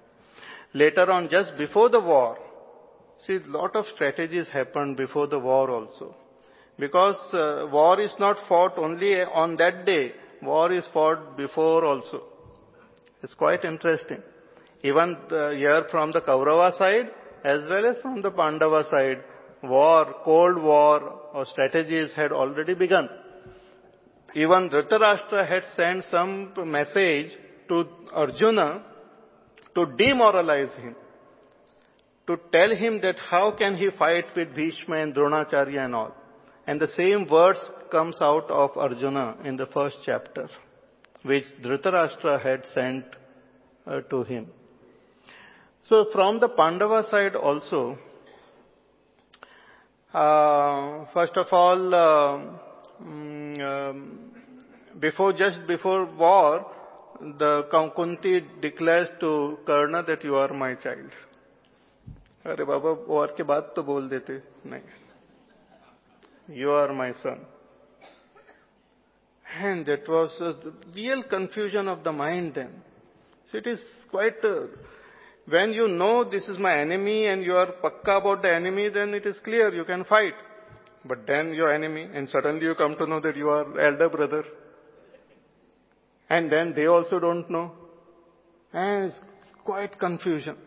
[0.73, 2.37] Later on, just before the war,
[3.19, 6.15] see, a lot of strategies happened before the war also.
[6.77, 12.23] Because uh, war is not fought only on that day, war is fought before also.
[13.23, 14.21] It's quite interesting.
[14.83, 17.09] Even here from the Kaurava side
[17.43, 19.23] as well as from the Pandava side,
[19.63, 20.99] war, cold war
[21.33, 23.09] or strategies had already begun.
[24.35, 27.31] Even Dhritarashtra had sent some message
[27.69, 28.83] to Arjuna
[29.75, 30.95] to demoralize him.
[32.27, 36.13] to tell him that how can he fight with Bhishma and Dronacharya and all.
[36.67, 37.59] And the same words
[37.89, 40.49] comes out of Arjuna in the first chapter,
[41.23, 43.05] which Dhritarashtra had sent
[43.85, 44.47] uh, to him.
[45.86, 47.98] So from the Pandava side also,
[50.12, 52.40] uh, first of all, uh,
[53.00, 54.32] um,
[55.00, 56.66] before just before war,
[57.38, 61.10] the Kunti declares to Karna that you are my child.
[62.46, 64.82] अरे बाबा war के बाद तो बोल देते नहीं
[66.58, 67.44] you are my son
[69.60, 70.54] and that was a
[70.94, 72.70] real confusion of the mind then.
[73.50, 73.80] So it is
[74.10, 74.66] quite, uh,
[75.49, 79.13] when you know this is my enemy and you are pakka about the enemy, then
[79.13, 80.33] it is clear you can fight.
[81.05, 84.43] But then your enemy, and suddenly you come to know that you are elder brother.
[86.29, 87.71] And then they also don't know.
[88.73, 89.21] And it's
[89.63, 90.57] quite confusion.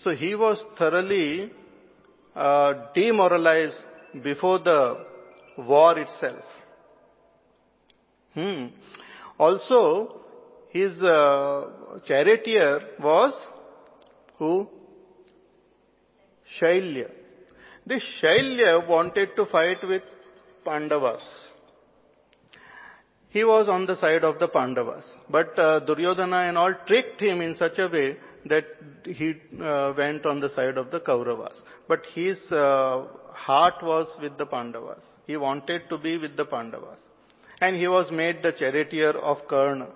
[0.00, 1.52] So he was thoroughly
[2.34, 3.78] uh, demoralized
[4.20, 5.06] before the
[5.58, 6.42] war itself.
[8.34, 8.66] Hmm.
[9.38, 10.22] Also,
[10.70, 13.32] his uh, charioteer was
[14.42, 14.54] who?
[16.58, 17.08] Shailya.
[17.86, 20.02] This Shailya wanted to fight with
[20.64, 21.24] Pandavas.
[23.36, 25.04] He was on the side of the Pandavas.
[25.30, 28.08] But uh, Duryodhana and all tricked him in such a way
[28.52, 28.66] that
[29.04, 29.28] he
[29.62, 31.62] uh, went on the side of the Kauravas.
[31.88, 33.06] But his uh,
[33.46, 35.02] heart was with the Pandavas.
[35.26, 36.98] He wanted to be with the Pandavas.
[37.60, 39.88] And he was made the charioteer of Karna.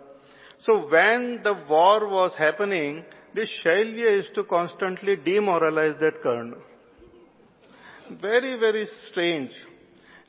[0.61, 3.05] So when the war was happening,
[3.37, 6.57] this Shailya is to constantly demoralize that Karna.
[8.21, 9.51] Very, very strange.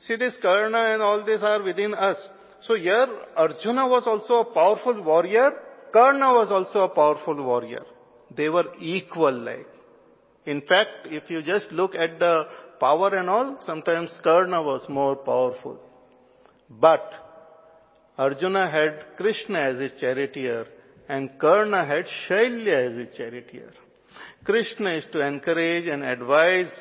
[0.00, 2.18] See, this Karna and all this are within us.
[2.62, 5.52] So here, Arjuna was also a powerful warrior.
[5.92, 7.84] Karna was also a powerful warrior.
[8.36, 9.66] They were equal like.
[10.44, 12.44] In fact, if you just look at the
[12.78, 15.78] power and all, sometimes Karna was more powerful.
[16.68, 17.10] But
[18.18, 20.66] Arjuna had Krishna as his charioteer
[21.08, 23.72] and Karna had Shailya as his charioteer.
[24.44, 26.72] Krishna is to encourage and advise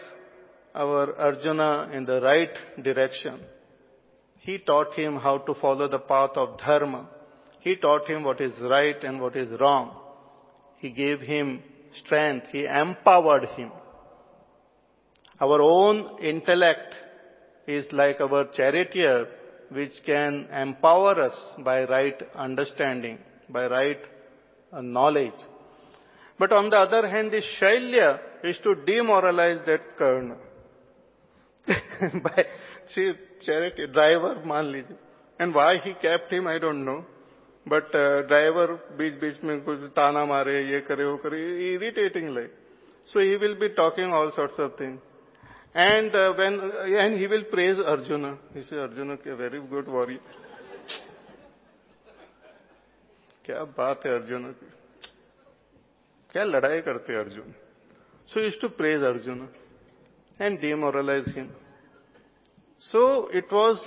[0.76, 3.40] our Arjuna in the right direction.
[4.40, 7.10] He taught him how to follow the path of dharma.
[7.62, 9.98] He taught him what is right and what is wrong.
[10.78, 11.64] He gave him
[12.04, 12.48] strength.
[12.52, 13.72] He empowered him.
[15.40, 16.96] Our own intellect
[17.68, 19.28] is like our charioteer
[19.70, 23.18] which can empower us by right understanding,
[23.50, 24.00] by right
[24.81, 25.41] knowledge.
[26.39, 30.37] But on the other hand, the Shailya is to demoralize that Karna.
[32.23, 32.45] by,
[32.87, 33.13] see,
[33.43, 34.97] charity, driver, मान लीजिए.
[35.39, 37.05] And why he kept him, I don't know.
[37.67, 41.41] But uh, driver बीच बीच में कुछ ताना मारे ये करे वो करे
[41.75, 42.51] irritating like.
[43.13, 45.01] So he will be talking all sorts of things.
[45.75, 48.37] And uh, when and he will praise Arjuna.
[48.53, 50.21] He says Arjuna a very good warrior.
[53.48, 54.44] क्या बात है अर्जुन?
[56.34, 57.54] क्या लड़ाई करते Arjuna?
[58.30, 59.48] So use to praise Arjuna
[60.40, 61.48] and demoralise him
[62.84, 63.04] so
[63.36, 63.86] it was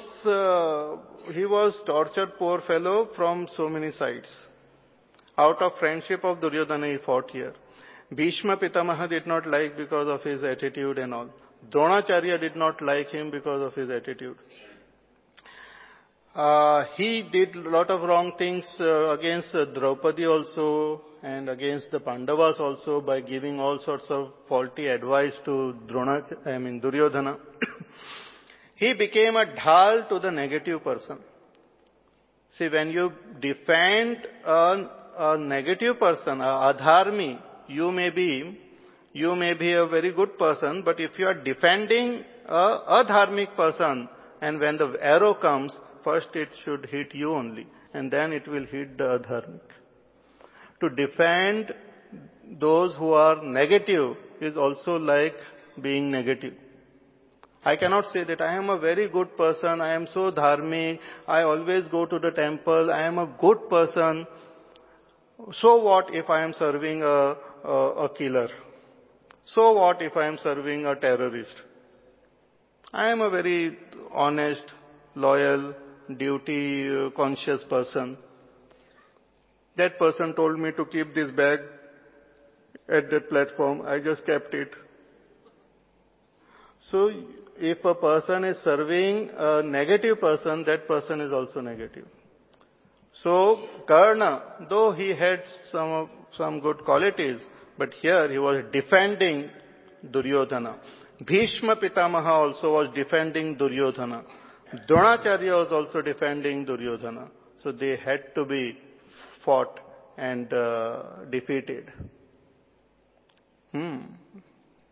[1.37, 4.33] he was tortured poor fellow from so many sides
[5.39, 7.53] out of friendship of Duryodhana E fort here
[8.15, 11.31] Bhishma Pitamah did not like because of his attitude and all
[11.73, 14.37] Dronacharya did not like him because of his attitude
[16.35, 21.91] Uh, he did a lot of wrong things uh, against uh, Draupadi also and against
[21.91, 27.37] the Pandavas also by giving all sorts of faulty advice to Drona, I mean Duryodhana.
[28.77, 31.19] he became a dhal to the negative person.
[32.57, 34.89] See, when you defend a,
[35.19, 38.59] a negative person, a adharmi, you may be
[39.13, 44.09] you may be a very good person, but if you are defending a adharmic person,
[44.41, 45.73] and when the arrow comes,
[46.05, 49.61] first it should hit you only, and then it will hit the adharmic.
[50.81, 51.75] To defend
[52.59, 55.37] those who are negative is also like
[55.81, 56.55] being negative.
[57.63, 60.99] I cannot say that I am a very good person, I am so dharmic,
[61.29, 64.27] I always go to the temple, I am a good person.
[65.53, 67.75] So what if I am serving a, a,
[68.05, 68.49] a killer?
[69.45, 71.55] So what if I am serving a terrorist?
[72.93, 73.77] I am a very
[74.13, 74.65] honest,
[75.15, 75.75] loyal,
[76.19, 78.17] duty uh, conscious person.
[79.77, 81.61] That person told me to keep this bag
[82.89, 83.83] at that platform.
[83.87, 84.71] I just kept it.
[86.91, 87.11] So
[87.57, 92.07] if a person is serving a negative person, that person is also negative.
[93.23, 97.41] So Karna, though he had some, some good qualities,
[97.77, 99.51] but here he was defending
[100.11, 100.79] Duryodhana.
[101.27, 104.25] Bhishma Pitamaha also was defending Duryodhana.
[104.89, 107.29] Dronacharya was also defending Duryodhana.
[107.63, 108.79] So they had to be
[109.45, 109.81] fought
[110.17, 111.93] and uh, defeated.
[113.73, 113.99] Hmm.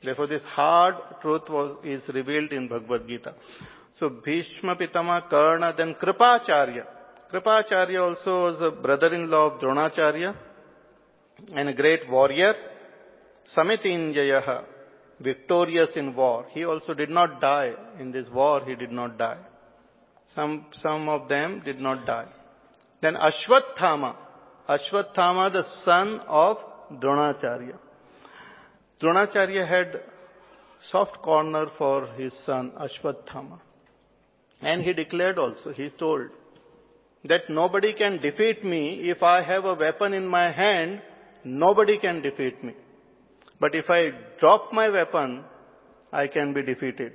[0.02, 3.34] Therefore this hard truth was, is revealed in Bhagavad Gita.
[3.98, 6.86] So Bhishma Pitama, Karna, then Kripacharya.
[7.32, 10.34] Kripacharya also was a brother-in-law of Dronacharya
[11.54, 12.54] and a great warrior.
[13.56, 14.64] Samitinjayaha,
[15.20, 16.46] victorious in war.
[16.50, 17.72] He also did not die.
[17.98, 19.38] In this war, he did not die.
[20.34, 22.28] Some, some of them did not die.
[23.00, 24.16] Then Ashwathama.
[24.68, 26.58] Ashwathama, the son of
[26.92, 27.76] Dronacharya.
[29.00, 30.00] Dronacharya had
[30.90, 33.60] soft corner for his son Ashwathama.
[34.60, 36.30] And he declared also, he told,
[37.24, 41.02] that nobody can defeat me if I have a weapon in my hand,
[41.44, 42.74] nobody can defeat me.
[43.60, 45.44] But if I drop my weapon,
[46.12, 47.14] I can be defeated.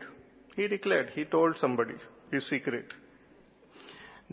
[0.56, 1.96] He declared, he told somebody
[2.32, 2.86] his secret.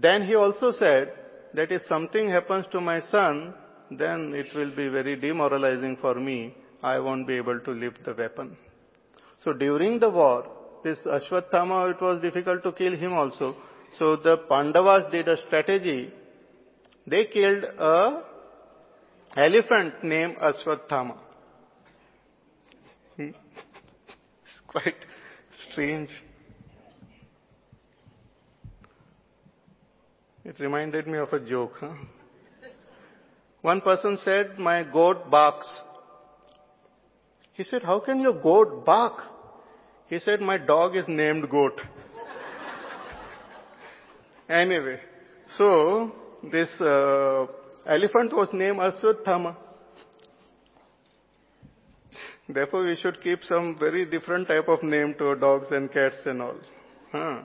[0.00, 1.12] Then he also said
[1.54, 3.54] that if something happens to my son,
[3.90, 6.54] then it will be very demoralizing for me.
[6.82, 8.56] I won't be able to lift the weapon.
[9.44, 10.46] So during the war,
[10.82, 13.56] this Ashwathama, it was difficult to kill him also.
[13.98, 16.12] So the Pandavas did a strategy.
[17.06, 18.22] They killed a
[19.36, 21.18] elephant named Ashwathama.
[23.16, 23.28] Hmm.
[23.28, 24.94] it's quite
[25.70, 26.08] strange.
[30.44, 31.72] It reminded me of a joke.
[31.80, 31.94] Huh?
[33.62, 35.70] One person said, my goat barks.
[37.52, 39.20] He said, how can your goat bark?
[40.06, 41.78] He said, my dog is named goat.
[44.48, 44.98] anyway,
[45.58, 46.12] so
[46.50, 47.46] this uh,
[47.86, 49.56] elephant was named Ashwathama.
[52.48, 56.42] Therefore, we should keep some very different type of name to dogs and cats and
[56.42, 56.56] all.
[57.12, 57.42] Huh.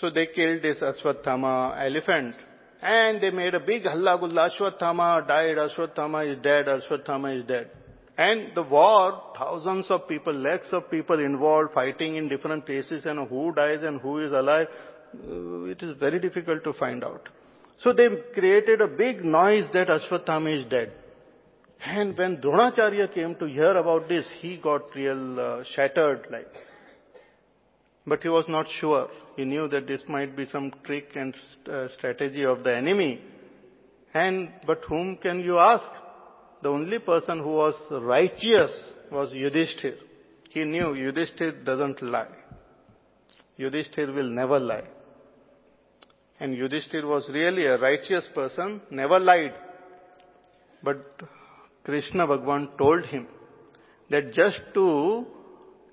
[0.00, 2.34] So they killed this Ashwathama elephant
[2.82, 4.50] and they made a big halla gulla.
[4.50, 7.70] Ashwathama died, Ashwathama is dead, Ashwathama is dead.
[8.16, 13.28] And the war, thousands of people, lakhs of people involved, fighting in different places, and
[13.28, 14.68] who dies and who is alive,
[15.14, 17.28] uh, it is very difficult to find out.
[17.82, 20.92] So they created a big noise that Ashwathama is dead.
[21.84, 26.48] And when Dronacharya came to hear about this, he got real uh, shattered like.
[28.06, 29.08] But he was not sure.
[29.36, 31.34] He knew that this might be some trick and
[31.70, 33.20] uh, strategy of the enemy.
[34.12, 35.90] And, but whom can you ask?
[36.64, 38.74] the only person who was righteous
[39.12, 39.96] was Yudhishthir.
[40.48, 42.34] He knew Yudhishthir doesn't lie.
[43.58, 44.88] Yudhishthir will never lie.
[46.40, 49.52] And Yudhishthir was really a righteous person, never lied.
[50.82, 51.04] But
[51.84, 53.26] Krishna Bhagwan told him
[54.08, 55.26] that just to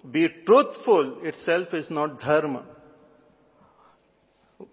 [0.10, 2.66] be truthful itself is not dharma.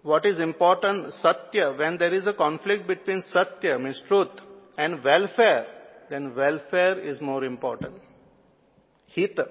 [0.03, 4.29] What is important, satya, when there is a conflict between satya, means truth,
[4.77, 5.65] and welfare,
[6.09, 7.95] then welfare is more important.
[9.15, 9.47] Hita,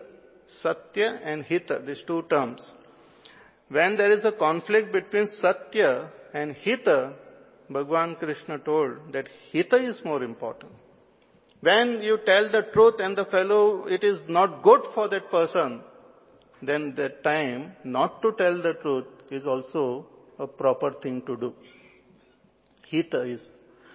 [0.49, 2.69] Satya and Hita, these two terms.
[3.69, 7.15] When there is a conflict between Satya and Hita,
[7.69, 10.73] Bhagwan Krishna told that Hita is more important.
[11.61, 15.81] When you tell the truth and the fellow it is not good for that person,
[16.63, 20.07] then the time not to tell the truth is also
[20.39, 21.53] a proper thing to do.
[22.91, 23.43] Hita is.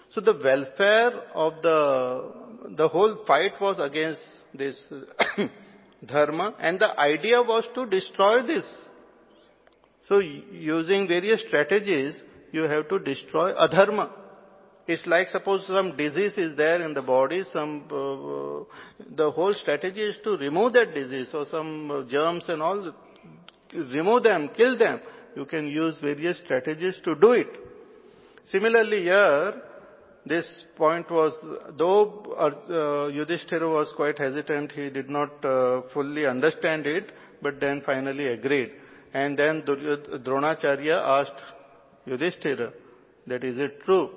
[0.09, 2.31] So the welfare of the
[2.77, 4.21] the whole fight was against
[4.53, 4.79] this
[6.05, 8.65] dharma and the idea was to destroy this.
[10.07, 12.21] So using various strategies,
[12.51, 14.09] you have to destroy adharma.
[14.85, 18.65] It's like suppose some disease is there in the body, some, uh,
[19.15, 22.93] the whole strategy is to remove that disease or some germs and all,
[23.73, 24.99] remove them, kill them.
[25.35, 27.47] You can use various strategies to do it.
[28.51, 29.61] Similarly here,
[30.25, 31.33] this point was,
[31.77, 37.11] though uh, Yudhishthira was quite hesitant, he did not uh, fully understand it,
[37.41, 38.71] but then finally agreed.
[39.13, 41.41] And then Dronacharya asked
[42.05, 42.73] Yudhishthira
[43.27, 44.09] that is it true?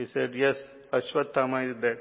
[0.00, 0.56] He said, yes,
[0.94, 1.98] Ashwathama is dead.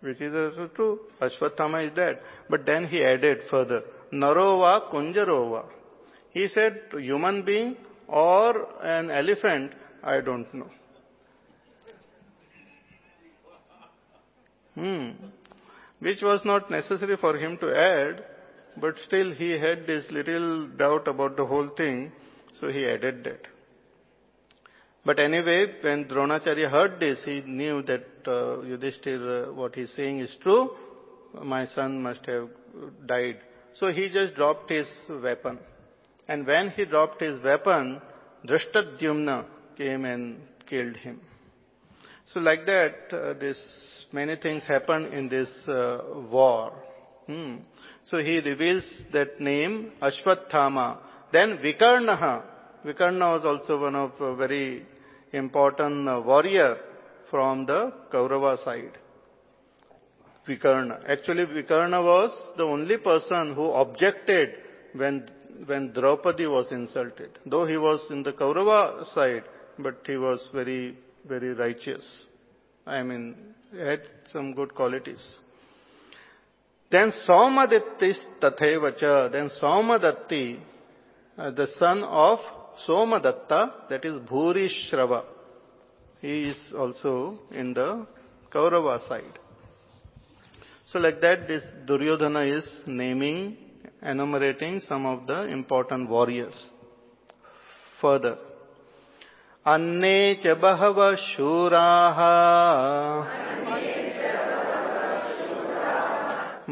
[0.00, 0.98] Which is also true.
[1.20, 2.18] Ashwathama is dead.
[2.50, 3.82] But then he added further,
[4.12, 5.66] Narova Kunjarova.
[6.32, 7.76] He said, human being
[8.08, 9.70] or an elephant
[10.02, 10.70] I don't know.
[14.74, 15.10] Hmm.
[16.00, 18.24] Which was not necessary for him to add,
[18.78, 22.10] but still he had this little doubt about the whole thing,
[22.58, 23.46] so he added that.
[25.04, 30.20] But anyway, when Dronacharya heard this, he knew that uh, Yudhishthir, uh, what he's saying
[30.20, 30.70] is true.
[31.42, 32.48] My son must have
[33.06, 33.38] died.
[33.74, 35.58] So he just dropped his weapon.
[36.28, 38.00] And when he dropped his weapon,
[38.46, 39.46] Dhrishtadyumna
[39.76, 41.20] came and killed him.
[42.32, 43.58] So like that, uh, this
[44.12, 45.98] many things happen in this uh,
[46.30, 46.72] war.
[47.26, 47.56] Hmm.
[48.04, 50.98] So he reveals that name, Ashwathama.
[51.32, 52.42] Then Vikarnaha.
[52.84, 54.86] Vikarna was also one of a very
[55.32, 56.76] important uh, warrior
[57.30, 58.98] from the Kaurava side.
[60.46, 61.08] Vikarna.
[61.08, 64.48] Actually, Vikarna was the only person who objected
[64.94, 65.28] when,
[65.66, 67.38] when Draupadi was insulted.
[67.46, 69.44] Though he was in the Kaurava side,
[69.78, 72.04] but he was very, very righteous.
[72.86, 73.36] I mean,
[73.78, 74.02] had
[74.32, 75.36] some good qualities.
[76.90, 77.12] Then
[78.40, 80.60] Tathevacha, then Somadatti,
[81.38, 82.38] uh, the son of
[82.86, 85.24] Somadatta, that is Bhuri Shrava.
[86.20, 88.06] He is also in the
[88.52, 89.38] Kaurava side.
[90.86, 93.56] So like that, this Duryodhana is naming,
[94.02, 96.70] enumerating some of the important warriors.
[98.00, 98.36] Further,
[99.66, 102.18] अन्ये च बहवः शूराः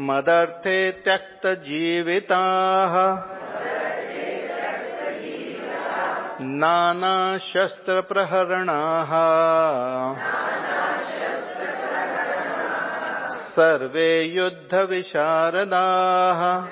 [0.07, 2.95] मदर्थे त्यक्तजीविताः
[6.43, 9.11] नानाशस्त्रप्रहरणाः।
[13.31, 16.67] सर्वे युद्धविशारदाः।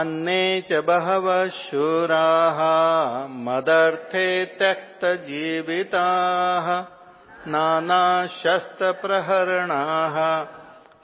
[0.00, 2.58] अन्ये च बहवः शूराः
[3.28, 6.84] मदर्थे त्यक्तजीविताः।
[7.48, 10.46] नानाशस्त्रप्रहरणाः।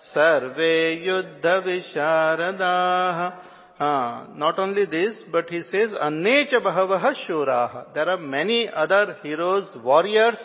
[0.01, 7.93] सर्वे युद्धविशारदाः। Uh, not only this, but he says, Annecha bahavaha shuraha.
[7.93, 10.41] There are many other heroes, warriors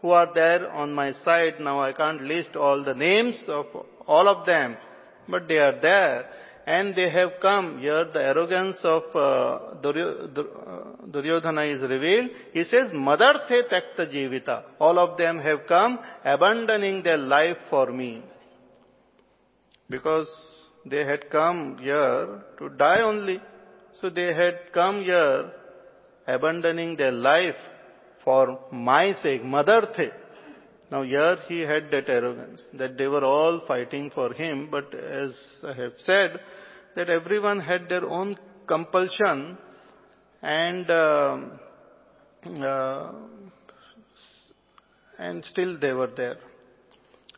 [0.00, 1.60] who are there on my side.
[1.60, 3.66] Now I can't list all the names of
[4.06, 4.76] all of them,
[5.28, 6.30] but they are there.
[6.66, 7.78] And they have come.
[7.78, 9.74] Here the arrogance of uh,
[11.12, 12.30] Duryodhana is revealed.
[12.52, 14.64] He says, Madarte takta jivita.
[14.80, 18.24] All of them have come abandoning their life for me.
[19.88, 20.26] Because
[20.88, 23.40] they had come here to die only.
[23.94, 25.50] So they had come here
[26.26, 27.56] abandoning their life
[28.24, 30.10] for my sake, Madarthe.
[30.90, 35.36] Now here he had that arrogance, that they were all fighting for him, but as
[35.64, 36.40] I have said,
[36.94, 39.58] that everyone had their own compulsion
[40.42, 41.38] and uh,
[42.62, 43.12] uh,
[45.18, 46.36] and still they were there.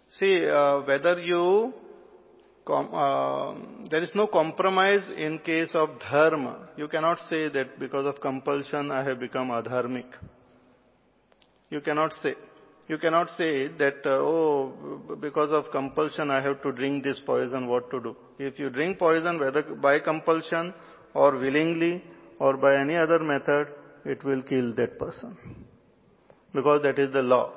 [0.08, 1.72] See, uh, whether you
[2.68, 6.68] com, uh, there is no compromise in case of dharma.
[6.76, 10.10] You cannot say that because of compulsion I have become adharmic.
[11.70, 12.34] You cannot say.
[12.88, 17.66] You cannot say that, uh, oh, because of compulsion I have to drink this poison,
[17.66, 18.16] what to do.
[18.38, 20.72] If you drink poison, whether by compulsion
[21.14, 22.02] or willingly
[22.38, 23.68] or by any other method,
[24.04, 25.36] it will kill that person.
[26.54, 27.52] Because that is the law.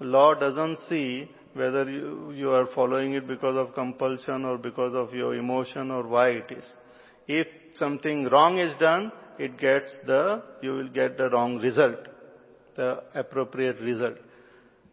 [0.00, 5.12] Law doesn't see whether you, you are following it because of compulsion or because of
[5.12, 6.64] your emotion or why it is.
[7.26, 11.98] If something wrong is done, it gets the, you will get the wrong result,
[12.76, 14.16] the appropriate result.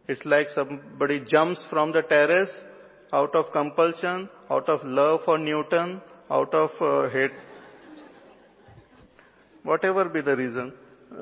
[0.07, 2.51] It's like somebody jumps from the terrace
[3.13, 7.31] out of compulsion, out of love for Newton, out of uh, hate.
[9.63, 10.73] Whatever be the reason,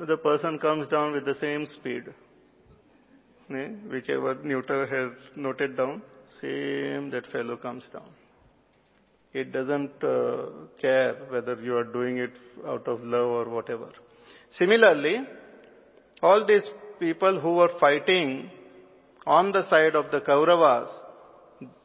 [0.06, 2.04] the person comes down with the same speed
[3.48, 6.02] whichever Newton has noted down,
[6.40, 8.10] same that fellow comes down.
[9.32, 10.46] It doesn't uh,
[10.80, 12.32] care whether you are doing it
[12.66, 13.90] out of love or whatever.
[14.50, 15.20] Similarly,
[16.22, 16.66] all these
[16.98, 18.50] people who were fighting
[19.26, 20.90] on the side of the Kauravas,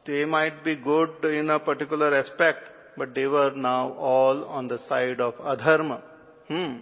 [0.06, 2.60] they might be good in a particular aspect,
[2.96, 6.02] but they were now all on the side of adharma.
[6.48, 6.76] Hmm.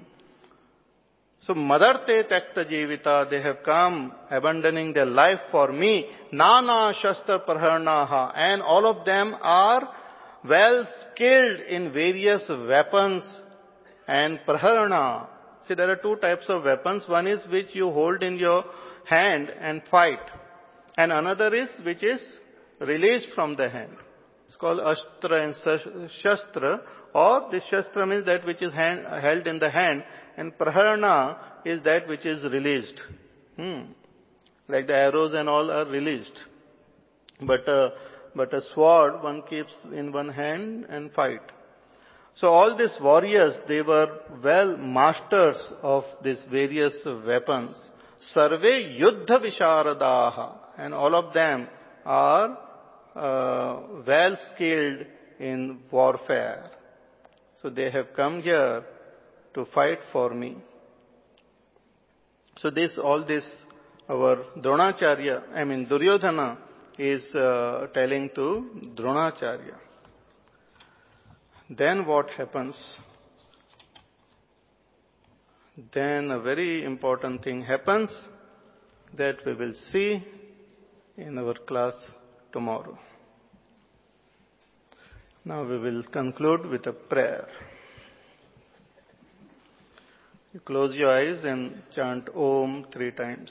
[1.45, 6.07] So Madarte Takta Jivita, they have come abandoning their life for me.
[6.31, 8.33] Nana Shastra Praharnaha.
[8.37, 9.93] And all of them are
[10.49, 13.25] well skilled in various weapons
[14.07, 15.27] and praharna.
[15.67, 17.05] See, there are two types of weapons.
[17.09, 18.65] One is which you hold in your
[19.05, 20.21] hand and fight.
[20.97, 22.25] And another is which is
[22.81, 23.97] released from the hand.
[24.47, 26.83] It's called Ashtra and Shastra.
[27.15, 30.05] Or the Shastra means that which is hand, held in the hand
[30.37, 33.01] and praharana is that which is released.
[33.57, 33.93] Hmm.
[34.69, 36.39] Like the arrows and all are released.
[37.41, 37.91] But, uh,
[38.35, 41.43] but a sword one keeps in one hand and fight.
[42.35, 44.07] So all these warriors, they were
[44.43, 47.79] well masters of these various weapons.
[48.19, 50.57] Sarve Yuddha Visharadaha.
[50.79, 51.69] And all of them
[52.07, 52.59] are
[53.15, 55.05] uh, well skilled
[55.39, 56.71] in warfare.
[57.61, 58.85] So they have come here
[59.55, 60.57] to fight for me.
[62.59, 63.45] So this, all this,
[64.09, 66.59] our Dronacharya, I mean Duryodhana
[66.99, 69.77] is uh, telling to Dronacharya.
[71.71, 72.77] Then what happens?
[75.95, 78.11] Then a very important thing happens
[79.17, 80.23] that we will see
[81.17, 81.95] in our class
[82.53, 82.99] tomorrow.
[85.45, 87.49] Now we will conclude with a prayer.
[90.53, 93.51] You close your eyes and chant Om three times.